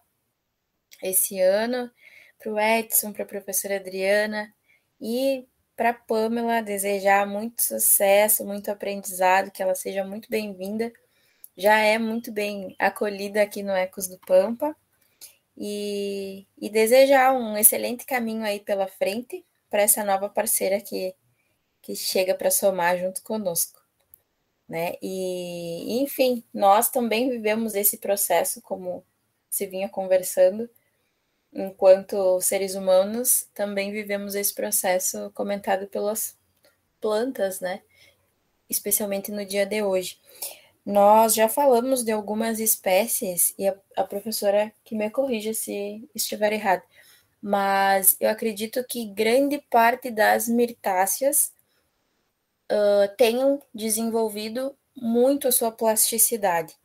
esse 1.03 1.39
ano. 1.39 1.91
Para 2.39 2.51
o 2.51 2.60
Edson, 2.60 3.13
para 3.13 3.24
a 3.24 3.27
professora 3.27 3.77
Adriana 3.77 4.53
e 5.00 5.48
para 5.75 5.89
a 5.91 5.93
Pamela, 5.93 6.62
desejar 6.62 7.27
muito 7.27 7.62
sucesso, 7.62 8.45
muito 8.45 8.69
aprendizado, 8.72 9.51
que 9.51 9.62
ela 9.62 9.75
seja 9.75 10.03
muito 10.03 10.29
bem-vinda 10.29 10.91
já 11.55 11.77
é 11.79 11.98
muito 11.98 12.31
bem 12.31 12.75
acolhida 12.79 13.41
aqui 13.41 13.62
no 13.63 13.72
Ecos 13.72 14.07
do 14.07 14.17
Pampa 14.19 14.75
e, 15.55 16.48
e 16.57 16.69
desejar 16.69 17.33
um 17.33 17.57
excelente 17.57 18.05
caminho 18.05 18.43
aí 18.43 18.60
pela 18.60 18.88
frente 18.88 19.45
para 19.69 19.83
essa 19.83 20.03
nova 20.03 20.29
parceira 20.29 20.81
que, 20.81 21.15
que 21.81 21.95
chega 21.95 22.33
para 22.33 22.50
somar 22.50 22.98
junto 22.98 23.22
conosco. 23.24 23.81
Né? 24.67 24.93
E, 25.01 26.01
enfim, 26.01 26.43
nós 26.53 26.89
também 26.89 27.29
vivemos 27.29 27.75
esse 27.75 27.98
processo, 27.98 28.62
como 28.62 29.05
se 29.50 29.67
vinha 29.67 29.88
conversando, 29.88 30.67
enquanto 31.53 32.41
seres 32.41 32.75
humanos, 32.75 33.48
também 33.53 33.91
vivemos 33.91 34.36
esse 34.36 34.53
processo 34.53 35.31
comentado 35.33 35.88
pelas 35.88 36.38
plantas, 37.00 37.60
né? 37.60 37.81
Especialmente 38.69 39.31
no 39.31 39.45
dia 39.45 39.65
de 39.65 39.83
hoje. 39.83 40.19
Nós 40.86 41.33
já 41.33 41.48
falamos 41.48 42.03
de 42.03 42.12
algumas 42.12 42.60
espécies, 42.60 43.53
e 43.57 43.67
a, 43.67 43.75
a 43.95 44.03
professora 44.03 44.74
que 44.83 44.95
me 44.95 45.10
corrija 45.10 45.53
se 45.53 46.07
estiver 46.13 46.51
errado, 46.51 46.83
mas 47.41 48.17
eu 48.19 48.29
acredito 48.29 48.83
que 48.86 49.05
grande 49.05 49.60
parte 49.69 50.10
das 50.10 50.48
mirtáceas 50.48 51.53
uh, 52.72 53.15
tenham 53.17 53.62
desenvolvido 53.74 54.75
muito 54.95 55.48
a 55.48 55.51
sua 55.51 55.72
plasticidade. 55.72 56.75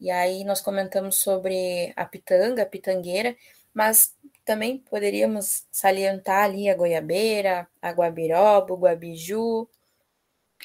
E 0.00 0.10
aí 0.10 0.44
nós 0.44 0.60
comentamos 0.60 1.16
sobre 1.16 1.92
a 1.96 2.04
pitanga, 2.04 2.62
a 2.62 2.66
pitangueira, 2.66 3.36
mas 3.74 4.14
também 4.44 4.78
poderíamos 4.78 5.66
salientar 5.70 6.44
ali 6.44 6.68
a 6.68 6.74
goiabeira, 6.76 7.68
a 7.82 7.90
guabiroba, 7.90 8.72
o 8.72 8.78
guabiju, 8.78 9.68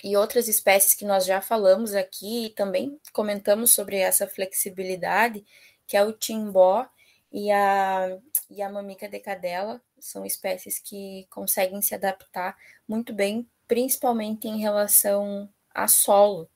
e 0.04 0.16
outras 0.16 0.48
espécies 0.48 0.94
que 0.94 1.06
nós 1.06 1.25
já 1.25 1.42
falamos 1.42 1.94
aqui 1.94 2.46
e 2.46 2.50
também 2.50 3.00
comentamos 3.12 3.72
sobre 3.72 3.98
essa 3.98 4.28
flexibilidade, 4.28 5.46
que 5.88 5.98
é 5.98 6.04
o 6.04 6.13
timbó 6.13 6.86
e 7.32 7.51
a, 7.51 8.18
e 8.50 8.62
a 8.62 8.70
mamica 8.70 9.10
de 9.10 9.20
cadela, 9.20 9.82
são 10.00 10.25
espécies 10.25 10.80
que 10.80 11.28
conseguem 11.30 11.82
se 11.82 11.94
adaptar 11.94 12.58
muito 12.88 13.13
bem, 13.13 13.48
principalmente 13.68 14.48
em 14.48 14.60
relação 14.60 15.50
a 15.74 15.88
solo, 15.88 16.50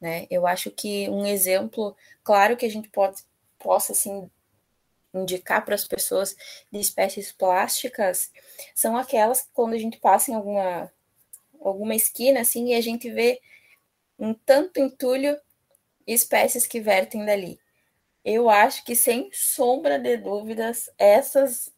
né? 0.00 0.26
Eu 0.30 0.46
acho 0.46 0.70
que 0.70 1.08
um 1.08 1.26
exemplo, 1.26 1.96
claro 2.22 2.56
que 2.56 2.66
a 2.66 2.70
gente 2.70 2.88
pode, 2.88 3.22
possa, 3.58 3.92
assim, 3.92 4.30
indicar 5.12 5.64
para 5.64 5.74
as 5.74 5.86
pessoas 5.86 6.36
de 6.70 6.78
espécies 6.78 7.32
plásticas, 7.32 8.30
são 8.74 8.96
aquelas 8.96 9.42
que 9.42 9.48
quando 9.52 9.74
a 9.74 9.78
gente 9.78 9.98
passa 9.98 10.30
em 10.30 10.34
alguma 10.34 10.92
alguma 11.60 11.94
esquina 11.94 12.40
assim 12.40 12.68
e 12.68 12.74
a 12.74 12.80
gente 12.80 13.10
vê 13.10 13.40
um 14.18 14.32
tanto 14.32 14.80
entulho 14.80 15.38
espécies 16.06 16.66
que 16.66 16.80
vertem 16.80 17.24
dali. 17.24 17.60
Eu 18.24 18.48
acho 18.50 18.84
que 18.84 18.96
sem 18.96 19.30
sombra 19.32 19.98
de 19.98 20.16
dúvidas 20.16 20.90
essas 20.98 21.72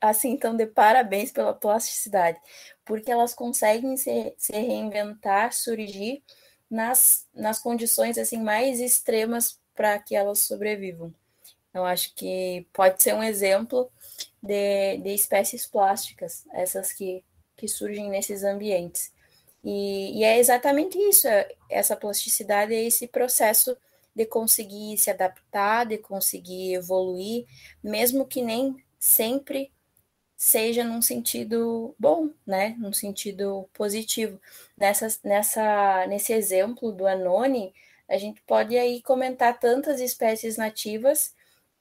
assim 0.00 0.34
estão 0.34 0.56
de 0.56 0.66
parabéns 0.66 1.30
pela 1.30 1.54
plasticidade, 1.54 2.40
porque 2.84 3.10
elas 3.10 3.34
conseguem 3.34 3.96
se, 3.96 4.34
se 4.36 4.52
reinventar, 4.52 5.52
surgir 5.52 6.22
nas, 6.68 7.28
nas 7.32 7.60
condições 7.60 8.18
assim 8.18 8.42
mais 8.42 8.80
extremas 8.80 9.60
para 9.74 9.98
que 9.98 10.16
elas 10.16 10.40
sobrevivam. 10.40 11.14
Eu 11.74 11.84
acho 11.84 12.14
que 12.14 12.66
pode 12.72 13.02
ser 13.02 13.14
um 13.14 13.22
exemplo 13.22 13.90
de, 14.42 14.98
de 14.98 15.14
espécies 15.14 15.66
plásticas, 15.66 16.44
essas 16.52 16.92
que, 16.92 17.24
que 17.56 17.66
surgem 17.66 18.10
nesses 18.10 18.44
ambientes. 18.44 19.12
E, 19.64 20.18
e 20.18 20.24
é 20.24 20.38
exatamente 20.38 20.98
isso, 20.98 21.28
é, 21.28 21.48
essa 21.70 21.96
plasticidade 21.96 22.74
é 22.74 22.82
esse 22.82 23.06
processo 23.06 23.76
de 24.14 24.26
conseguir 24.26 24.98
se 24.98 25.10
adaptar, 25.10 25.86
de 25.86 25.98
conseguir 25.98 26.74
evoluir, 26.74 27.46
mesmo 27.82 28.26
que 28.26 28.42
nem 28.42 28.76
sempre 28.98 29.72
seja 30.36 30.84
num 30.84 31.00
sentido 31.00 31.94
bom, 31.98 32.30
né? 32.44 32.74
Num 32.78 32.92
sentido 32.92 33.68
positivo. 33.72 34.40
Nessa, 34.76 35.06
nessa, 35.24 36.06
nesse 36.08 36.32
exemplo 36.32 36.92
do 36.92 37.06
Anone, 37.06 37.72
a 38.08 38.18
gente 38.18 38.42
pode 38.42 38.76
aí 38.76 39.00
comentar 39.02 39.58
tantas 39.58 40.00
espécies 40.00 40.56
nativas 40.56 41.32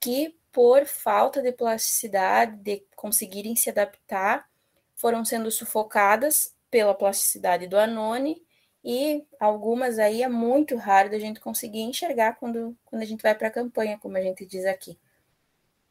que, 0.01 0.35
por 0.51 0.85
falta 0.85 1.41
de 1.41 1.51
plasticidade, 1.51 2.57
de 2.57 2.83
conseguirem 2.95 3.55
se 3.55 3.69
adaptar, 3.69 4.49
foram 4.95 5.23
sendo 5.23 5.49
sufocadas 5.49 6.53
pela 6.69 6.93
plasticidade 6.93 7.67
do 7.67 7.77
Anone 7.77 8.41
e 8.83 9.25
algumas 9.39 9.99
aí 9.99 10.23
é 10.23 10.27
muito 10.27 10.75
raro 10.75 11.09
da 11.11 11.19
gente 11.19 11.39
conseguir 11.39 11.81
enxergar 11.81 12.33
quando, 12.33 12.75
quando 12.83 13.03
a 13.03 13.05
gente 13.05 13.21
vai 13.21 13.35
para 13.35 13.47
a 13.47 13.51
campanha, 13.51 13.99
como 13.99 14.17
a 14.17 14.21
gente 14.21 14.45
diz 14.45 14.65
aqui. 14.65 14.99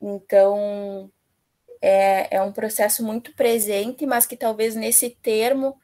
Então, 0.01 1.11
é, 1.81 2.37
é 2.37 2.43
um 2.43 2.53
processo 2.53 3.05
muito 3.05 3.35
presente, 3.35 4.07
mas 4.07 4.27
que 4.27 4.37
talvez 4.37 4.75
nesse 4.75 5.11
termo 5.11 5.80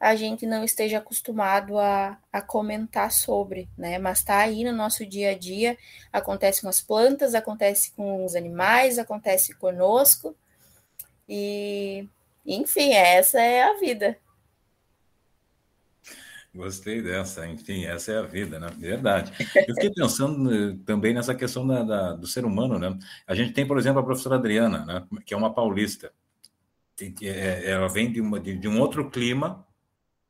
a 0.00 0.14
gente 0.14 0.46
não 0.46 0.62
esteja 0.64 0.98
acostumado 0.98 1.78
a, 1.78 2.18
a 2.32 2.40
comentar 2.40 3.10
sobre, 3.10 3.68
né? 3.76 3.98
Mas 3.98 4.18
está 4.18 4.38
aí 4.38 4.64
no 4.64 4.72
nosso 4.72 5.04
dia 5.04 5.30
a 5.30 5.38
dia, 5.38 5.76
acontece 6.12 6.62
com 6.62 6.68
as 6.68 6.80
plantas, 6.80 7.34
acontece 7.34 7.92
com 7.92 8.24
os 8.24 8.36
animais, 8.36 8.98
acontece 8.98 9.54
conosco, 9.54 10.36
e 11.28 12.08
enfim, 12.46 12.92
essa 12.92 13.40
é 13.40 13.62
a 13.62 13.78
vida. 13.78 14.16
Gostei 16.54 17.02
dessa, 17.02 17.46
enfim, 17.46 17.84
essa 17.84 18.10
é 18.10 18.18
a 18.18 18.22
vida, 18.22 18.58
né? 18.58 18.68
Verdade. 18.76 19.32
Eu 19.54 19.74
fiquei 19.74 19.90
pensando 19.90 20.52
eh, 20.52 20.76
também 20.84 21.12
nessa 21.12 21.34
questão 21.34 21.66
da, 21.66 21.82
da, 21.82 22.12
do 22.14 22.26
ser 22.26 22.44
humano, 22.44 22.78
né? 22.78 22.98
A 23.26 23.34
gente 23.34 23.52
tem, 23.52 23.66
por 23.66 23.78
exemplo, 23.78 24.00
a 24.00 24.04
professora 24.04 24.36
Adriana, 24.36 24.84
né? 24.84 25.06
que 25.24 25.34
é 25.34 25.36
uma 25.36 25.52
paulista. 25.52 26.10
É, 27.22 27.70
ela 27.70 27.86
vem 27.88 28.10
de, 28.10 28.20
uma, 28.20 28.40
de, 28.40 28.56
de, 28.56 28.66
um 28.66 28.80
outro 28.80 29.08
clima, 29.08 29.64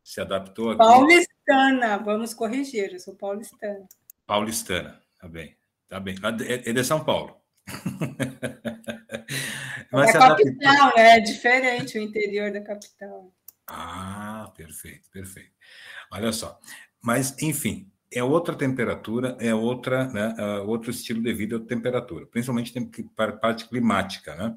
se 0.09 0.23
adaptou 0.23 0.71
aqui. 0.71 0.79
Paulistana, 0.79 1.99
vamos 1.99 2.33
corrigir, 2.33 2.95
eu 2.95 2.99
sou 2.99 3.15
paulistana. 3.15 3.87
Paulistana, 4.27 4.99
tá 5.21 5.29
bem, 5.29 5.55
tá 5.87 6.01
bem. 6.01 6.15
É, 6.47 6.71
é 6.71 6.73
de 6.73 6.83
São 6.83 7.05
Paulo. 7.05 7.37
Mas 9.93 10.15
é 10.15 10.19
a 10.19 10.29
capital, 10.29 10.93
né? 10.97 11.19
É 11.19 11.21
diferente 11.21 11.99
o 11.99 12.03
interior 12.03 12.51
da 12.51 12.63
capital. 12.63 13.31
Ah, 13.67 14.51
perfeito, 14.57 15.11
perfeito. 15.11 15.53
Olha 16.11 16.33
só. 16.33 16.59
Mas, 17.03 17.37
enfim, 17.43 17.93
é 18.11 18.25
outra 18.25 18.55
temperatura, 18.55 19.37
é 19.39 19.55
outra, 19.55 20.09
né, 20.09 20.35
é 20.39 20.61
outro 20.61 20.91
estilo 20.91 21.23
de 21.23 21.35
vida, 21.35 21.61
temperatura, 21.61 22.27
principalmente 22.27 22.73
para 23.15 23.33
a 23.33 23.37
parte 23.37 23.69
climática, 23.69 24.35
né? 24.35 24.57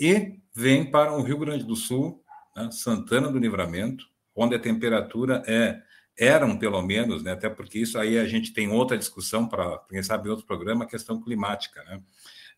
E 0.00 0.40
vem 0.54 0.90
para 0.90 1.12
o 1.12 1.22
Rio 1.22 1.38
Grande 1.38 1.64
do 1.64 1.76
Sul, 1.76 2.24
né, 2.56 2.70
Santana 2.70 3.30
do 3.30 3.38
Livramento, 3.38 4.06
onde 4.36 4.54
a 4.54 4.58
temperatura 4.58 5.42
é 5.46 5.82
eram 6.18 6.56
pelo 6.56 6.80
menos, 6.80 7.22
né, 7.22 7.32
até 7.32 7.50
porque 7.50 7.78
isso 7.78 7.98
aí 7.98 8.18
a 8.18 8.24
gente 8.24 8.54
tem 8.54 8.70
outra 8.70 8.96
discussão 8.96 9.46
para 9.46 9.78
quem 9.90 10.02
sabe 10.02 10.30
outro 10.30 10.46
programa, 10.46 10.84
a 10.84 10.88
questão 10.88 11.20
climática, 11.20 11.82
né? 11.84 12.00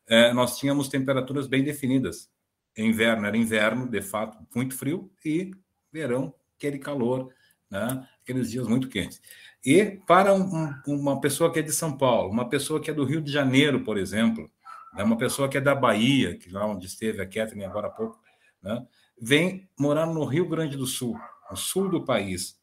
É, 0.06 0.32
nós 0.32 0.56
tínhamos 0.56 0.88
temperaturas 0.88 1.46
bem 1.46 1.62
definidas. 1.62 2.30
Inverno 2.76 3.26
era 3.26 3.36
inverno, 3.36 3.86
de 3.86 4.00
fato, 4.00 4.38
muito 4.54 4.74
frio, 4.74 5.10
e 5.22 5.50
verão, 5.92 6.32
aquele 6.56 6.78
calor, 6.78 7.30
né? 7.70 8.08
aqueles 8.22 8.50
dias 8.50 8.66
muito 8.66 8.88
quentes. 8.88 9.20
E 9.64 10.00
para 10.06 10.32
um, 10.32 10.72
uma 10.86 11.20
pessoa 11.20 11.52
que 11.52 11.58
é 11.58 11.62
de 11.62 11.72
São 11.72 11.96
Paulo, 11.96 12.30
uma 12.30 12.48
pessoa 12.48 12.80
que 12.80 12.90
é 12.90 12.94
do 12.94 13.04
Rio 13.04 13.20
de 13.20 13.30
Janeiro, 13.30 13.80
por 13.84 13.98
exemplo, 13.98 14.50
né? 14.94 15.02
uma 15.02 15.18
pessoa 15.18 15.48
que 15.48 15.58
é 15.58 15.60
da 15.60 15.74
Bahia, 15.74 16.38
que 16.38 16.50
lá 16.50 16.64
onde 16.64 16.86
esteve 16.86 17.20
a 17.20 17.26
Catherine 17.26 17.64
agora 17.64 17.88
há 17.88 17.90
pouco, 17.90 18.18
né? 18.62 18.86
vem 19.20 19.68
morar 19.78 20.06
no 20.06 20.24
Rio 20.24 20.48
Grande 20.48 20.76
do 20.76 20.86
Sul, 20.86 21.18
no 21.50 21.56
sul 21.56 21.88
do 21.88 22.04
país, 22.04 22.58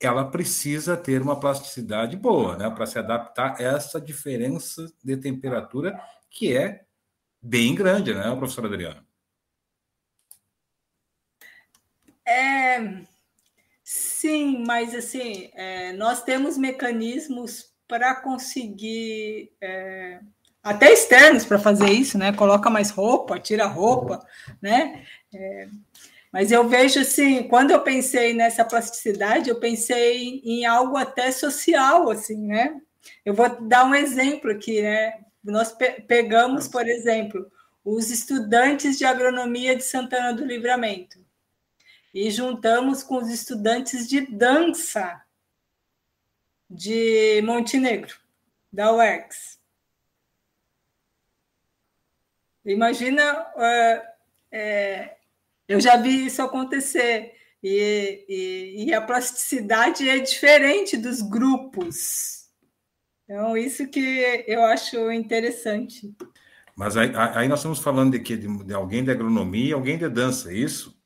ela 0.00 0.24
precisa 0.24 0.96
ter 0.96 1.20
uma 1.20 1.38
plasticidade 1.38 2.16
boa, 2.16 2.56
né, 2.56 2.70
para 2.70 2.86
se 2.86 2.98
adaptar 2.98 3.56
a 3.58 3.62
essa 3.62 4.00
diferença 4.00 4.86
de 5.02 5.16
temperatura 5.16 6.00
que 6.30 6.56
é 6.56 6.84
bem 7.42 7.74
grande, 7.74 8.14
né, 8.14 8.34
professora 8.36 8.68
Adriana? 8.68 9.04
É, 12.24 13.06
Sim, 13.90 14.64
mas 14.66 14.94
assim, 14.94 15.48
é, 15.54 15.94
nós 15.94 16.22
temos 16.22 16.58
mecanismos 16.58 17.72
para 17.88 18.14
conseguir, 18.16 19.50
é, 19.62 20.20
até 20.62 20.92
externos 20.92 21.46
para 21.46 21.58
fazer 21.58 21.88
isso, 21.88 22.18
né? 22.18 22.32
Coloca 22.34 22.68
mais 22.68 22.90
roupa, 22.90 23.40
tira 23.40 23.64
roupa, 23.64 24.22
né? 24.60 25.06
É, 25.32 25.68
mas 26.32 26.52
eu 26.52 26.68
vejo 26.68 27.00
assim, 27.00 27.48
quando 27.48 27.70
eu 27.70 27.82
pensei 27.82 28.34
nessa 28.34 28.64
plasticidade, 28.64 29.48
eu 29.48 29.58
pensei 29.58 30.40
em 30.44 30.66
algo 30.66 30.96
até 30.96 31.30
social, 31.32 32.10
assim, 32.10 32.46
né? 32.46 32.80
Eu 33.24 33.34
vou 33.34 33.48
dar 33.62 33.84
um 33.84 33.94
exemplo 33.94 34.50
aqui, 34.50 34.82
né? 34.82 35.24
Nós 35.42 35.72
pe 35.72 36.02
pegamos, 36.02 36.68
por 36.68 36.86
exemplo, 36.86 37.50
os 37.84 38.10
estudantes 38.10 38.98
de 38.98 39.04
agronomia 39.04 39.74
de 39.74 39.84
Santana 39.84 40.34
do 40.34 40.44
Livramento 40.44 41.18
e 42.12 42.30
juntamos 42.30 43.02
com 43.02 43.16
os 43.16 43.30
estudantes 43.30 44.08
de 44.08 44.20
dança 44.20 45.22
de 46.68 47.40
Montenegro. 47.42 48.16
da 48.70 48.92
UERX. 48.92 49.58
Imagina, 52.64 53.46
uh, 53.56 54.02
é, 54.52 55.17
eu 55.68 55.80
já 55.80 55.96
vi 55.96 56.26
isso 56.26 56.42
acontecer, 56.42 57.34
e, 57.62 58.24
e, 58.28 58.84
e, 58.84 58.94
a 58.94 59.00
plasticidade 59.00 60.08
é 60.08 60.18
diferente 60.18 60.96
dos 60.96 61.20
grupos. 61.20 62.48
Então, 63.24 63.56
isso 63.56 63.86
que 63.88 64.44
eu 64.46 64.62
acho 64.64 65.10
interessante. 65.10 66.14
Mas 66.76 66.96
aí, 66.96 67.10
aí 67.34 67.48
nós 67.48 67.58
estamos 67.58 67.80
falando 67.80 68.12
de, 68.12 68.20
que, 68.20 68.36
de, 68.36 68.64
de 68.64 68.72
alguém 68.72 69.02
de 69.02 69.10
agronomia 69.10 69.70
e 69.70 69.72
alguém 69.72 69.98
de 69.98 70.08
dança, 70.08 70.52
é 70.52 70.54
isso? 70.54 70.96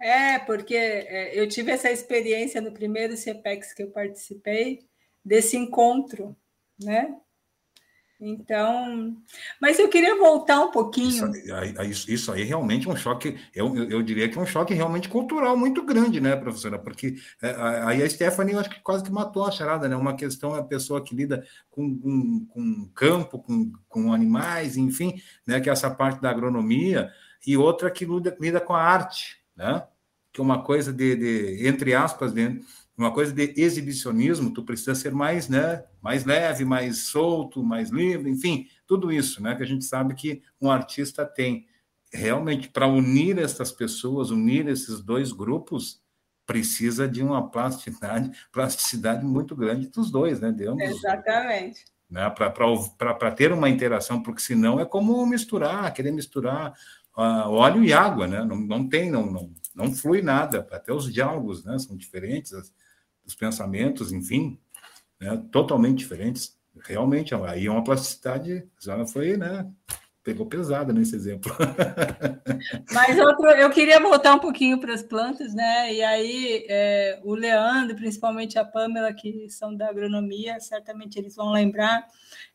É, 0.00 0.38
porque 0.40 0.74
é, 0.74 1.38
eu 1.38 1.48
tive 1.48 1.70
essa 1.70 1.90
experiência 1.90 2.60
no 2.60 2.72
primeiro 2.72 3.16
CPEX 3.16 3.72
que 3.72 3.84
eu 3.84 3.90
participei, 3.90 4.80
desse 5.24 5.56
encontro, 5.56 6.36
né? 6.78 7.16
Então, 8.20 9.16
mas 9.60 9.78
eu 9.78 9.88
queria 9.88 10.16
voltar 10.16 10.60
um 10.60 10.70
pouquinho. 10.70 11.32
Isso, 11.90 12.10
isso 12.10 12.32
aí 12.32 12.44
realmente 12.44 12.88
é 12.88 12.90
um 12.90 12.96
choque, 12.96 13.36
eu, 13.54 13.76
eu, 13.90 14.02
diria 14.02 14.28
que 14.28 14.38
é 14.38 14.40
um 14.40 14.46
choque 14.46 14.72
realmente 14.72 15.08
cultural 15.08 15.56
muito 15.56 15.82
grande, 15.82 16.20
né, 16.20 16.36
professora? 16.36 16.78
Porque 16.78 17.16
é, 17.42 17.54
aí 17.82 18.02
a 18.02 18.08
Stephanie, 18.08 18.54
eu 18.54 18.60
acho 18.60 18.70
que 18.70 18.80
quase 18.80 19.02
que 19.02 19.10
matou 19.10 19.44
a 19.44 19.50
charada, 19.50 19.88
né? 19.88 19.96
Uma 19.96 20.14
questão 20.14 20.56
é 20.56 20.60
a 20.60 20.64
pessoa 20.64 21.02
que 21.02 21.14
lida 21.14 21.44
com, 21.70 21.98
com, 21.98 22.46
com 22.46 22.90
campo, 22.94 23.38
com, 23.40 23.72
com 23.88 24.12
animais, 24.12 24.76
enfim, 24.76 25.20
né? 25.46 25.60
Que 25.60 25.68
é 25.68 25.72
essa 25.72 25.90
parte 25.90 26.22
da 26.22 26.30
agronomia, 26.30 27.10
e 27.44 27.56
outra 27.56 27.90
que 27.90 28.04
lida, 28.04 28.36
lida 28.40 28.60
com 28.60 28.74
a 28.74 28.82
arte, 28.82 29.38
né? 29.56 29.84
Que 30.32 30.40
é 30.40 30.44
uma 30.44 30.62
coisa 30.62 30.92
de, 30.92 31.16
de 31.16 31.68
entre 31.68 31.94
aspas, 31.94 32.32
dentro 32.32 32.64
uma 32.96 33.12
coisa 33.12 33.32
de 33.32 33.54
exibicionismo, 33.56 34.52
tu 34.52 34.62
precisa 34.62 34.94
ser 34.94 35.12
mais, 35.12 35.48
né, 35.48 35.84
mais 36.00 36.24
leve, 36.24 36.64
mais 36.64 36.98
solto, 37.04 37.62
mais 37.62 37.90
livre, 37.90 38.30
enfim, 38.30 38.68
tudo 38.86 39.12
isso, 39.12 39.42
né, 39.42 39.54
que 39.54 39.62
a 39.62 39.66
gente 39.66 39.84
sabe 39.84 40.14
que 40.14 40.42
um 40.60 40.70
artista 40.70 41.26
tem. 41.26 41.66
Realmente, 42.12 42.68
para 42.68 42.86
unir 42.86 43.38
essas 43.38 43.72
pessoas, 43.72 44.30
unir 44.30 44.68
esses 44.68 45.00
dois 45.00 45.32
grupos, 45.32 46.00
precisa 46.46 47.08
de 47.08 47.22
uma 47.22 47.50
plasticidade, 47.50 48.30
plasticidade 48.52 49.24
muito 49.24 49.56
grande 49.56 49.88
dos 49.88 50.10
dois, 50.10 50.40
né, 50.40 50.52
de 50.52 50.66
ambos. 50.66 50.84
Exatamente. 50.84 51.84
Né, 52.08 52.30
para 52.30 53.30
ter 53.32 53.50
uma 53.50 53.68
interação, 53.68 54.22
porque 54.22 54.40
senão 54.40 54.78
é 54.78 54.84
como 54.84 55.26
misturar, 55.26 55.92
querer 55.92 56.12
misturar 56.12 56.72
uh, 57.16 57.50
óleo 57.50 57.82
e 57.82 57.92
água, 57.92 58.28
né? 58.28 58.44
Não, 58.44 58.56
não 58.56 58.88
tem, 58.88 59.10
não, 59.10 59.26
não, 59.26 59.50
não 59.74 59.92
flui 59.92 60.22
nada, 60.22 60.66
até 60.70 60.92
os 60.92 61.12
diálogos 61.12 61.64
né, 61.64 61.76
são 61.78 61.96
diferentes, 61.96 62.52
as, 62.52 62.72
os 63.26 63.34
pensamentos, 63.34 64.12
enfim, 64.12 64.58
né, 65.20 65.42
totalmente 65.50 65.98
diferentes. 65.98 66.56
Realmente, 66.84 67.34
aí 67.34 67.66
é 67.66 67.70
uma 67.70 67.84
plasticidade, 67.84 68.66
já 68.80 69.06
foi, 69.06 69.36
né? 69.36 69.70
Pegou 70.24 70.46
pesada 70.46 70.90
nesse 70.90 71.14
exemplo. 71.14 71.54
Mas 72.90 73.18
outro, 73.18 73.46
eu 73.50 73.68
queria 73.68 74.00
voltar 74.00 74.34
um 74.34 74.38
pouquinho 74.38 74.80
para 74.80 74.94
as 74.94 75.02
plantas, 75.02 75.52
né? 75.52 75.92
E 75.92 76.02
aí 76.02 76.64
é, 76.66 77.20
o 77.22 77.34
Leandro, 77.34 77.94
principalmente 77.94 78.58
a 78.58 78.64
Pamela, 78.64 79.12
que 79.12 79.50
são 79.50 79.76
da 79.76 79.86
agronomia, 79.90 80.58
certamente 80.60 81.18
eles 81.18 81.36
vão 81.36 81.52
lembrar 81.52 82.06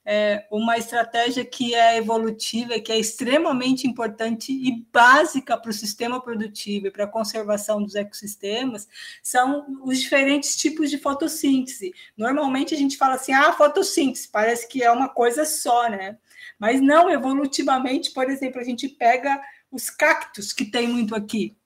é, 0.03 0.47
uma 0.49 0.79
estratégia 0.79 1.45
que 1.45 1.75
é 1.75 1.97
evolutiva, 1.97 2.79
que 2.79 2.91
é 2.91 2.97
extremamente 2.97 3.85
importante 3.87 4.51
e 4.51 4.83
básica 4.91 5.55
para 5.55 5.69
o 5.69 5.73
sistema 5.73 6.19
produtivo 6.19 6.87
e 6.87 6.91
para 6.91 7.03
a 7.03 7.07
conservação 7.07 7.83
dos 7.83 7.93
ecossistemas, 7.93 8.87
são 9.21 9.79
os 9.83 9.99
diferentes 9.99 10.55
tipos 10.55 10.89
de 10.89 10.97
fotossíntese. 10.97 11.93
Normalmente 12.17 12.73
a 12.73 12.77
gente 12.79 12.97
fala 12.97 13.13
assim, 13.13 13.31
ah, 13.31 13.53
fotossíntese, 13.53 14.27
parece 14.27 14.67
que 14.67 14.81
é 14.81 14.89
uma 14.89 15.09
coisa 15.09 15.45
só, 15.45 15.87
né? 15.87 16.17
Mas 16.57 16.81
não, 16.81 17.09
evolutivamente, 17.09 18.11
por 18.11 18.29
exemplo, 18.29 18.59
a 18.59 18.63
gente 18.63 18.87
pega 18.87 19.41
os 19.71 19.89
cactos 19.89 20.53
que 20.53 20.65
tem 20.65 20.87
muito 20.87 21.15
aqui. 21.15 21.57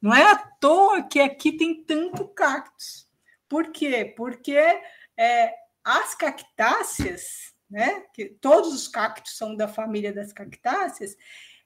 Não 0.00 0.14
é 0.14 0.22
à 0.22 0.36
toa 0.36 1.02
que 1.02 1.20
aqui 1.20 1.52
tem 1.52 1.82
tanto 1.84 2.28
cactus. 2.28 3.08
Por 3.48 3.72
quê? 3.72 4.12
Porque 4.16 4.56
é, 5.16 5.54
as 5.82 6.14
cactáceas 6.14 7.48
né? 7.70 8.02
Que 8.14 8.26
todos 8.26 8.72
os 8.72 8.88
cactos 8.88 9.36
são 9.36 9.54
da 9.54 9.68
família 9.68 10.12
das 10.12 10.32
cactáceas, 10.32 11.16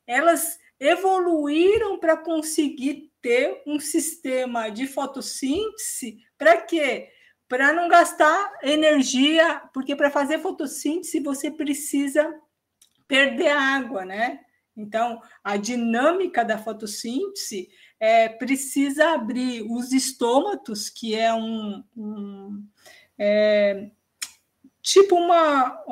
elas 0.06 0.58
evoluíram 0.80 1.98
para 1.98 2.16
conseguir 2.16 3.12
ter 3.20 3.62
um 3.66 3.78
sistema 3.78 4.68
de 4.68 4.86
fotossíntese 4.86 6.18
para 6.36 6.60
quê? 6.60 7.08
Para 7.52 7.70
não 7.70 7.86
gastar 7.86 8.50
energia, 8.62 9.60
porque 9.74 9.94
para 9.94 10.10
fazer 10.10 10.38
fotossíntese 10.38 11.20
você 11.20 11.50
precisa 11.50 12.34
perder 13.06 13.48
água, 13.48 14.06
né? 14.06 14.40
Então, 14.74 15.20
a 15.44 15.58
dinâmica 15.58 16.46
da 16.46 16.56
fotossíntese 16.56 17.68
é, 18.00 18.26
precisa 18.26 19.10
abrir 19.10 19.66
os 19.70 19.92
estômatos, 19.92 20.88
que 20.88 21.14
é 21.14 21.34
um, 21.34 21.84
um 21.94 22.66
é, 23.18 23.90
tipo 24.80 25.14
uma, 25.16 25.84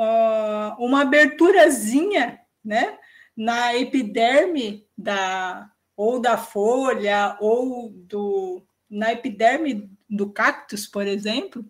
uma 0.78 1.02
aberturazinha, 1.02 2.40
né? 2.64 2.98
Na 3.36 3.76
epiderme 3.76 4.88
da 4.96 5.70
ou 5.94 6.18
da 6.18 6.38
folha 6.38 7.36
ou 7.38 7.90
do 7.90 8.66
na 8.88 9.12
epiderme 9.12 9.90
do 10.10 10.30
cactus, 10.32 10.86
por 10.86 11.06
exemplo, 11.06 11.64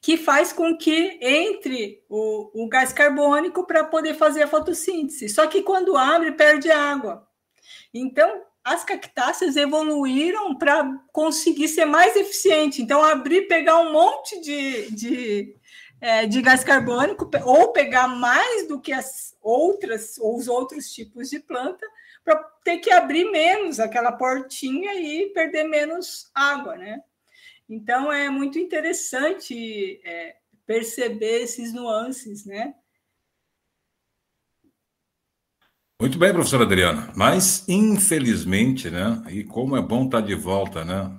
que 0.00 0.16
faz 0.16 0.52
com 0.52 0.76
que 0.76 1.18
entre 1.20 2.02
o, 2.08 2.64
o 2.64 2.68
gás 2.68 2.92
carbônico 2.92 3.66
para 3.66 3.84
poder 3.84 4.14
fazer 4.14 4.42
a 4.42 4.48
fotossíntese. 4.48 5.28
Só 5.28 5.46
que 5.46 5.62
quando 5.62 5.96
abre, 5.96 6.32
perde 6.32 6.70
água. 6.70 7.28
Então, 7.92 8.42
as 8.64 8.84
cactáceas 8.84 9.56
evoluíram 9.56 10.56
para 10.56 10.84
conseguir 11.12 11.68
ser 11.68 11.84
mais 11.84 12.14
eficiente. 12.16 12.80
Então, 12.80 13.02
abrir, 13.02 13.48
pegar 13.48 13.78
um 13.80 13.92
monte 13.92 14.40
de, 14.40 14.90
de, 14.92 15.56
é, 16.00 16.26
de 16.26 16.40
gás 16.42 16.62
carbônico, 16.62 17.28
ou 17.44 17.72
pegar 17.72 18.08
mais 18.08 18.68
do 18.68 18.80
que 18.80 18.92
as 18.92 19.36
outras, 19.42 20.18
ou 20.18 20.36
os 20.36 20.48
outros 20.48 20.92
tipos 20.92 21.28
de 21.30 21.40
planta, 21.40 21.86
para 22.24 22.36
ter 22.62 22.78
que 22.78 22.90
abrir 22.90 23.24
menos 23.30 23.80
aquela 23.80 24.12
portinha 24.12 24.94
e 24.94 25.30
perder 25.30 25.64
menos 25.64 26.30
água, 26.34 26.76
né? 26.76 27.02
Então 27.68 28.10
é 28.10 28.30
muito 28.30 28.58
interessante 28.58 30.00
é, 30.04 30.36
perceber 30.66 31.42
esses 31.42 31.72
nuances, 31.72 32.46
né? 32.46 32.74
Muito 36.00 36.16
bem, 36.16 36.32
professora 36.32 36.62
Adriana. 36.62 37.12
Mas, 37.16 37.68
infelizmente, 37.68 38.88
né? 38.88 39.20
E 39.30 39.42
como 39.42 39.76
é 39.76 39.82
bom 39.82 40.04
estar 40.04 40.20
de 40.20 40.34
volta, 40.34 40.84
né? 40.84 41.12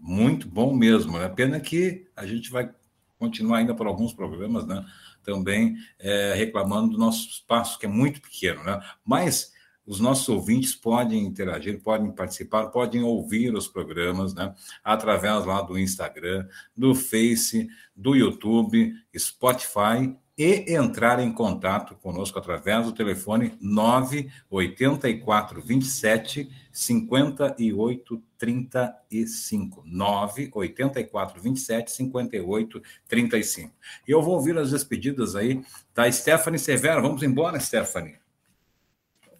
Muito 0.00 0.48
bom 0.48 0.74
mesmo, 0.74 1.18
né? 1.18 1.28
Pena 1.28 1.60
que 1.60 2.10
a 2.16 2.26
gente 2.26 2.50
vai 2.50 2.68
continuar 3.16 3.58
ainda 3.58 3.74
por 3.74 3.86
alguns 3.86 4.12
programas, 4.12 4.66
né? 4.66 4.84
Também 5.22 5.76
é, 5.98 6.34
reclamando 6.34 6.92
do 6.92 6.98
nosso 6.98 7.28
espaço, 7.28 7.78
que 7.78 7.86
é 7.86 7.88
muito 7.88 8.20
pequeno, 8.20 8.64
né? 8.64 8.80
Mas 9.04 9.52
os 9.88 9.98
nossos 10.00 10.28
ouvintes 10.28 10.74
podem 10.74 11.24
interagir, 11.24 11.80
podem 11.82 12.12
participar, 12.12 12.66
podem 12.66 13.02
ouvir 13.02 13.54
os 13.54 13.66
programas, 13.66 14.34
né? 14.34 14.54
Através 14.84 15.46
lá 15.46 15.62
do 15.62 15.78
Instagram, 15.78 16.46
do 16.76 16.94
Face, 16.94 17.66
do 17.96 18.14
YouTube, 18.14 18.92
Spotify 19.16 20.14
e 20.36 20.74
entrar 20.74 21.20
em 21.20 21.32
contato 21.32 21.94
conosco 21.96 22.38
através 22.38 22.84
do 22.84 22.92
telefone 22.92 23.56
984 23.60 25.62
27 25.62 26.50
58 26.70 28.22
35 28.36 29.82
984 29.86 31.40
27 31.40 31.90
58 31.90 32.82
35. 33.08 33.72
E 34.06 34.12
eu 34.12 34.20
vou 34.20 34.34
ouvir 34.34 34.58
as 34.58 34.70
despedidas 34.70 35.34
aí 35.34 35.62
da 35.94 36.12
Stephanie 36.12 36.58
Severo. 36.58 37.00
Vamos 37.00 37.22
embora, 37.22 37.58
Stephanie. 37.58 38.27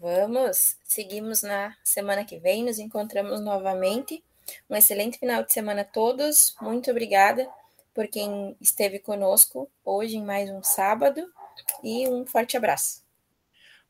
Vamos, 0.00 0.76
seguimos 0.84 1.42
na 1.42 1.74
semana 1.82 2.24
que 2.24 2.38
vem, 2.38 2.64
nos 2.64 2.78
encontramos 2.78 3.40
novamente. 3.40 4.22
Um 4.70 4.76
excelente 4.76 5.18
final 5.18 5.42
de 5.42 5.52
semana 5.52 5.80
a 5.80 5.84
todos. 5.84 6.54
Muito 6.60 6.88
obrigada 6.88 7.48
por 7.92 8.06
quem 8.06 8.56
esteve 8.60 9.00
conosco 9.00 9.68
hoje 9.84 10.16
em 10.16 10.24
mais 10.24 10.48
um 10.50 10.62
sábado 10.62 11.28
e 11.82 12.08
um 12.08 12.24
forte 12.24 12.56
abraço. 12.56 13.02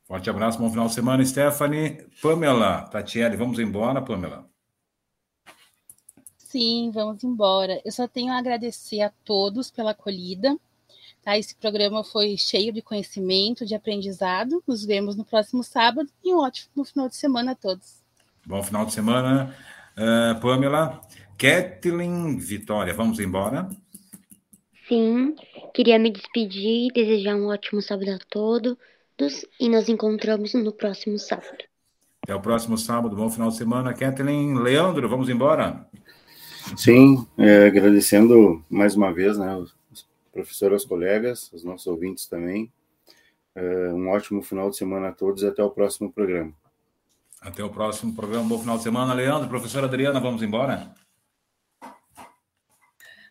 Forte 0.07 0.31
abraço, 0.31 0.59
bom 0.59 0.71
final 0.71 0.87
de 0.87 0.95
semana, 0.95 1.23
Stephanie. 1.27 2.07
Pamela, 2.23 2.89
Tatiele, 2.89 3.37
vamos 3.37 3.59
embora, 3.59 4.01
Pamela? 4.01 4.49
Sim, 6.39 6.91
vamos 6.91 7.23
embora. 7.23 7.83
Eu 7.85 7.93
só 7.93 8.09
tenho 8.09 8.33
a 8.33 8.39
agradecer 8.39 9.03
a 9.03 9.13
todos 9.27 9.71
pela 9.71 9.91
acolhida. 9.91 10.57
Tá? 11.29 11.37
Esse 11.37 11.55
programa 11.55 12.03
foi 12.03 12.39
cheio 12.39 12.73
de 12.73 12.81
conhecimento, 12.81 13.67
de 13.67 13.75
aprendizado. 13.75 14.63
Nos 14.67 14.83
vemos 14.83 15.15
no 15.15 15.27
próximo 15.27 15.63
sábado 15.63 16.09
e 16.25 16.33
um 16.33 16.39
ótimo 16.39 16.87
final 16.87 17.07
de 17.07 17.17
semana 17.17 17.53
a 17.53 17.55
todos. 17.55 18.03
Bom 18.47 18.63
final 18.63 18.87
de 18.87 18.95
semana, 18.95 19.55
uh, 19.93 20.41
Pamela. 20.41 21.03
Kathleen 21.37 22.39
Vitória, 22.39 22.95
vamos 22.95 23.21
embora? 23.21 23.69
Sim, 24.89 25.37
queria 25.75 25.99
me 25.99 26.11
despedir 26.11 26.89
e 26.89 26.93
desejar 26.95 27.37
um 27.37 27.49
ótimo 27.49 27.83
sábado 27.83 28.11
a 28.11 28.19
todos 28.31 29.45
e 29.61 29.69
nos 29.69 29.87
encontramos 29.87 30.55
no 30.55 30.73
próximo 30.73 31.19
sábado. 31.19 31.63
Até 32.23 32.35
o 32.35 32.41
próximo 32.41 32.79
sábado, 32.79 33.15
bom 33.15 33.29
final 33.29 33.51
de 33.51 33.57
semana. 33.57 33.93
Kathleen, 33.93 34.55
Leandro, 34.55 35.07
vamos 35.11 35.29
embora? 35.29 35.87
Sim, 36.75 37.27
é, 37.37 37.67
agradecendo 37.67 38.65
mais 38.71 38.97
uma 38.97 39.13
vez, 39.13 39.37
né, 39.37 39.55
os 40.41 40.85
colegas, 40.85 41.53
os 41.53 41.65
nossos 41.65 41.87
ouvintes 41.87 42.27
também. 42.27 42.73
É, 43.55 43.93
um 43.93 44.09
ótimo 44.09 44.43
final 44.43 44.71
de 44.71 44.77
semana 44.77 45.09
a 45.09 45.13
todos 45.13 45.43
e 45.43 45.47
até 45.47 45.63
o 45.63 45.71
próximo 45.71 46.13
programa. 46.13 46.53
Até 47.41 47.63
o 47.63 47.71
próximo 47.71 48.15
programa, 48.15 48.49
bom 48.49 48.59
final 48.59 48.77
de 48.77 48.83
semana. 48.83 49.15
Leandro, 49.15 49.49
professora 49.49 49.87
Adriana, 49.87 50.21
vamos 50.21 50.43
embora? 50.43 50.93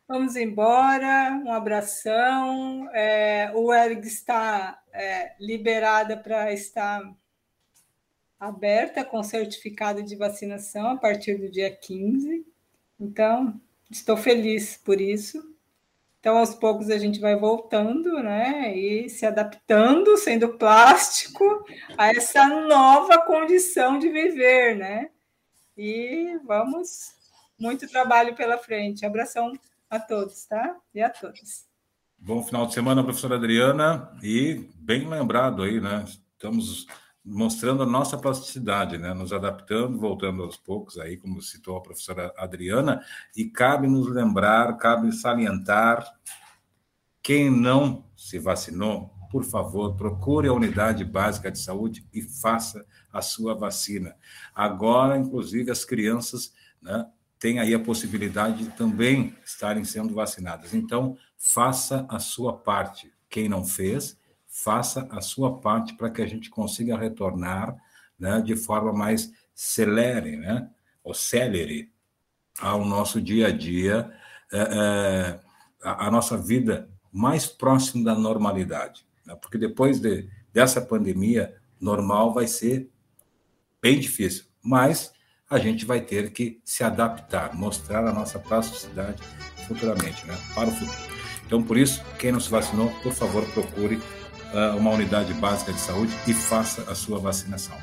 Vamos 0.07 0.37
embora, 0.37 1.41
um 1.43 1.51
abração. 1.51 2.89
É, 2.93 3.51
o 3.53 3.73
ERG 3.73 4.07
está 4.07 4.81
é, 4.93 5.35
liberada 5.37 6.15
para 6.15 6.53
estar 6.53 7.01
aberta 8.39 9.03
com 9.03 9.21
certificado 9.21 10.01
de 10.01 10.15
vacinação 10.15 10.91
a 10.91 10.97
partir 10.97 11.37
do 11.37 11.51
dia 11.51 11.69
15. 11.69 12.45
Então, 12.97 13.59
estou 13.91 14.15
feliz 14.15 14.77
por 14.77 15.01
isso. 15.01 15.56
Então, 16.27 16.39
aos 16.39 16.53
poucos 16.53 16.89
a 16.89 16.97
gente 16.97 17.21
vai 17.21 17.37
voltando, 17.37 18.21
né? 18.21 18.77
E 18.77 19.07
se 19.07 19.25
adaptando, 19.25 20.17
sendo 20.17 20.57
plástico, 20.57 21.65
a 21.97 22.09
essa 22.09 22.45
nova 22.67 23.17
condição 23.19 23.97
de 23.97 24.09
viver, 24.09 24.75
né? 24.75 25.09
E 25.77 26.37
vamos, 26.45 27.13
muito 27.57 27.87
trabalho 27.87 28.35
pela 28.35 28.57
frente. 28.57 29.05
Abração 29.05 29.53
a 29.89 30.01
todos, 30.01 30.43
tá? 30.43 30.75
E 30.93 31.01
a 31.01 31.09
todas. 31.09 31.65
Bom 32.17 32.43
final 32.43 32.67
de 32.67 32.73
semana, 32.73 33.01
professora 33.01 33.35
Adriana. 33.35 34.11
E 34.21 34.67
bem 34.75 35.07
lembrado 35.07 35.63
aí, 35.63 35.79
né? 35.79 36.03
Estamos 36.33 36.87
mostrando 37.29 37.83
a 37.83 37.85
nossa 37.85 38.17
plasticidade, 38.17 38.97
né? 38.97 39.13
nos 39.13 39.33
adaptando, 39.33 39.99
voltando 39.99 40.43
aos 40.43 40.55
poucos, 40.55 40.97
aí, 40.97 41.17
como 41.17 41.41
citou 41.41 41.75
a 41.75 41.81
professora 41.81 42.33
Adriana, 42.37 43.03
e 43.35 43.45
cabe 43.45 43.85
nos 43.85 44.07
lembrar, 44.07 44.77
cabe 44.77 45.11
salientar, 45.11 46.07
quem 47.21 47.51
não 47.51 48.05
se 48.15 48.39
vacinou, 48.39 49.13
por 49.29 49.43
favor, 49.43 49.95
procure 49.97 50.47
a 50.47 50.53
unidade 50.53 51.03
básica 51.03 51.51
de 51.51 51.59
saúde 51.59 52.07
e 52.13 52.21
faça 52.21 52.85
a 53.11 53.21
sua 53.21 53.53
vacina. 53.53 54.15
Agora, 54.55 55.17
inclusive, 55.17 55.69
as 55.69 55.83
crianças 55.83 56.53
né, 56.81 57.05
têm 57.37 57.59
aí 57.59 57.73
a 57.73 57.79
possibilidade 57.79 58.63
de 58.63 58.69
também 58.69 59.35
estarem 59.43 59.83
sendo 59.83 60.13
vacinadas. 60.13 60.73
Então, 60.73 61.17
faça 61.37 62.05
a 62.07 62.19
sua 62.19 62.53
parte. 62.53 63.11
Quem 63.29 63.49
não 63.49 63.65
fez, 63.65 64.17
faça 64.63 65.07
a 65.11 65.21
sua 65.21 65.59
parte 65.59 65.93
para 65.93 66.09
que 66.09 66.19
a 66.19 66.25
gente 66.25 66.49
consiga 66.49 66.97
retornar 66.97 67.77
né, 68.17 68.41
de 68.41 68.55
forma 68.55 68.91
mais 68.91 69.31
celere, 69.53 70.35
né, 70.35 70.67
ou 71.03 71.13
ao 72.59 72.83
nosso 72.83 73.21
dia 73.21 73.47
a 73.47 73.51
dia, 73.51 74.11
é, 74.51 74.57
é, 74.57 75.39
a, 75.83 76.07
a, 76.07 76.11
nossa 76.11 76.35
vida 76.35 76.89
mais 77.13 77.45
próximo 77.45 78.03
da 78.03 78.15
normalidade. 78.15 79.05
Né, 79.23 79.35
porque 79.39 79.59
depois 79.59 79.99
de, 79.99 80.27
dessa 80.51 80.81
pandemia, 80.81 81.55
normal 81.79 82.33
vai 82.33 82.47
ser 82.47 82.89
bem 83.79 83.99
difícil, 83.99 84.45
mas 84.63 85.13
a 85.47 85.59
gente 85.59 85.85
vai 85.85 86.01
ter 86.01 86.31
que 86.31 86.59
se 86.65 86.83
adaptar, 86.83 87.55
mostrar 87.55 88.05
a 88.07 88.11
nossa 88.11 88.39
plasticidade 88.39 89.21
futuramente, 89.67 90.25
né, 90.25 90.35
para 90.55 90.69
o 90.69 90.71
futuro. 90.71 91.17
Então, 91.45 91.61
por 91.61 91.77
isso, 91.77 92.03
quem 92.17 92.31
não 92.31 92.39
se 92.39 92.49
vacinou, 92.49 92.89
por 93.03 93.13
favor, 93.13 93.45
procure 93.51 94.01
uma 94.77 94.91
unidade 94.91 95.33
básica 95.33 95.73
de 95.73 95.79
saúde 95.79 96.13
e 96.27 96.33
faça 96.33 96.89
a 96.89 96.95
sua 96.95 97.19
vacinação. 97.19 97.75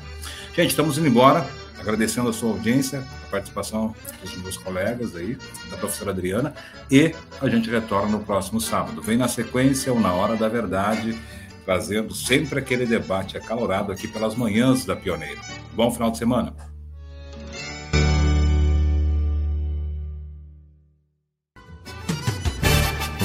Gente, 0.55 0.69
estamos 0.69 0.97
indo 0.97 1.07
embora, 1.07 1.45
agradecendo 1.79 2.29
a 2.29 2.33
sua 2.33 2.49
audiência, 2.51 3.03
a 3.27 3.31
participação 3.31 3.93
dos 4.21 4.35
meus 4.37 4.57
colegas 4.57 5.15
aí, 5.15 5.37
da 5.69 5.77
professora 5.77 6.11
Adriana, 6.11 6.53
e 6.89 7.13
a 7.41 7.49
gente 7.49 7.69
retorna 7.69 8.17
no 8.17 8.23
próximo 8.23 8.59
sábado. 8.59 9.01
Vem 9.01 9.17
na 9.17 9.27
sequência 9.27 9.91
ou 9.91 9.99
na 9.99 10.13
hora 10.13 10.35
da 10.35 10.47
verdade, 10.47 11.17
trazendo 11.65 12.13
sempre 12.13 12.59
aquele 12.59 12.85
debate 12.85 13.37
acalorado 13.37 13.91
aqui 13.91 14.07
pelas 14.07 14.35
manhãs 14.35 14.85
da 14.85 14.95
Pioneira. 14.95 15.41
Bom 15.73 15.91
final 15.91 16.11
de 16.11 16.17
semana. 16.17 16.74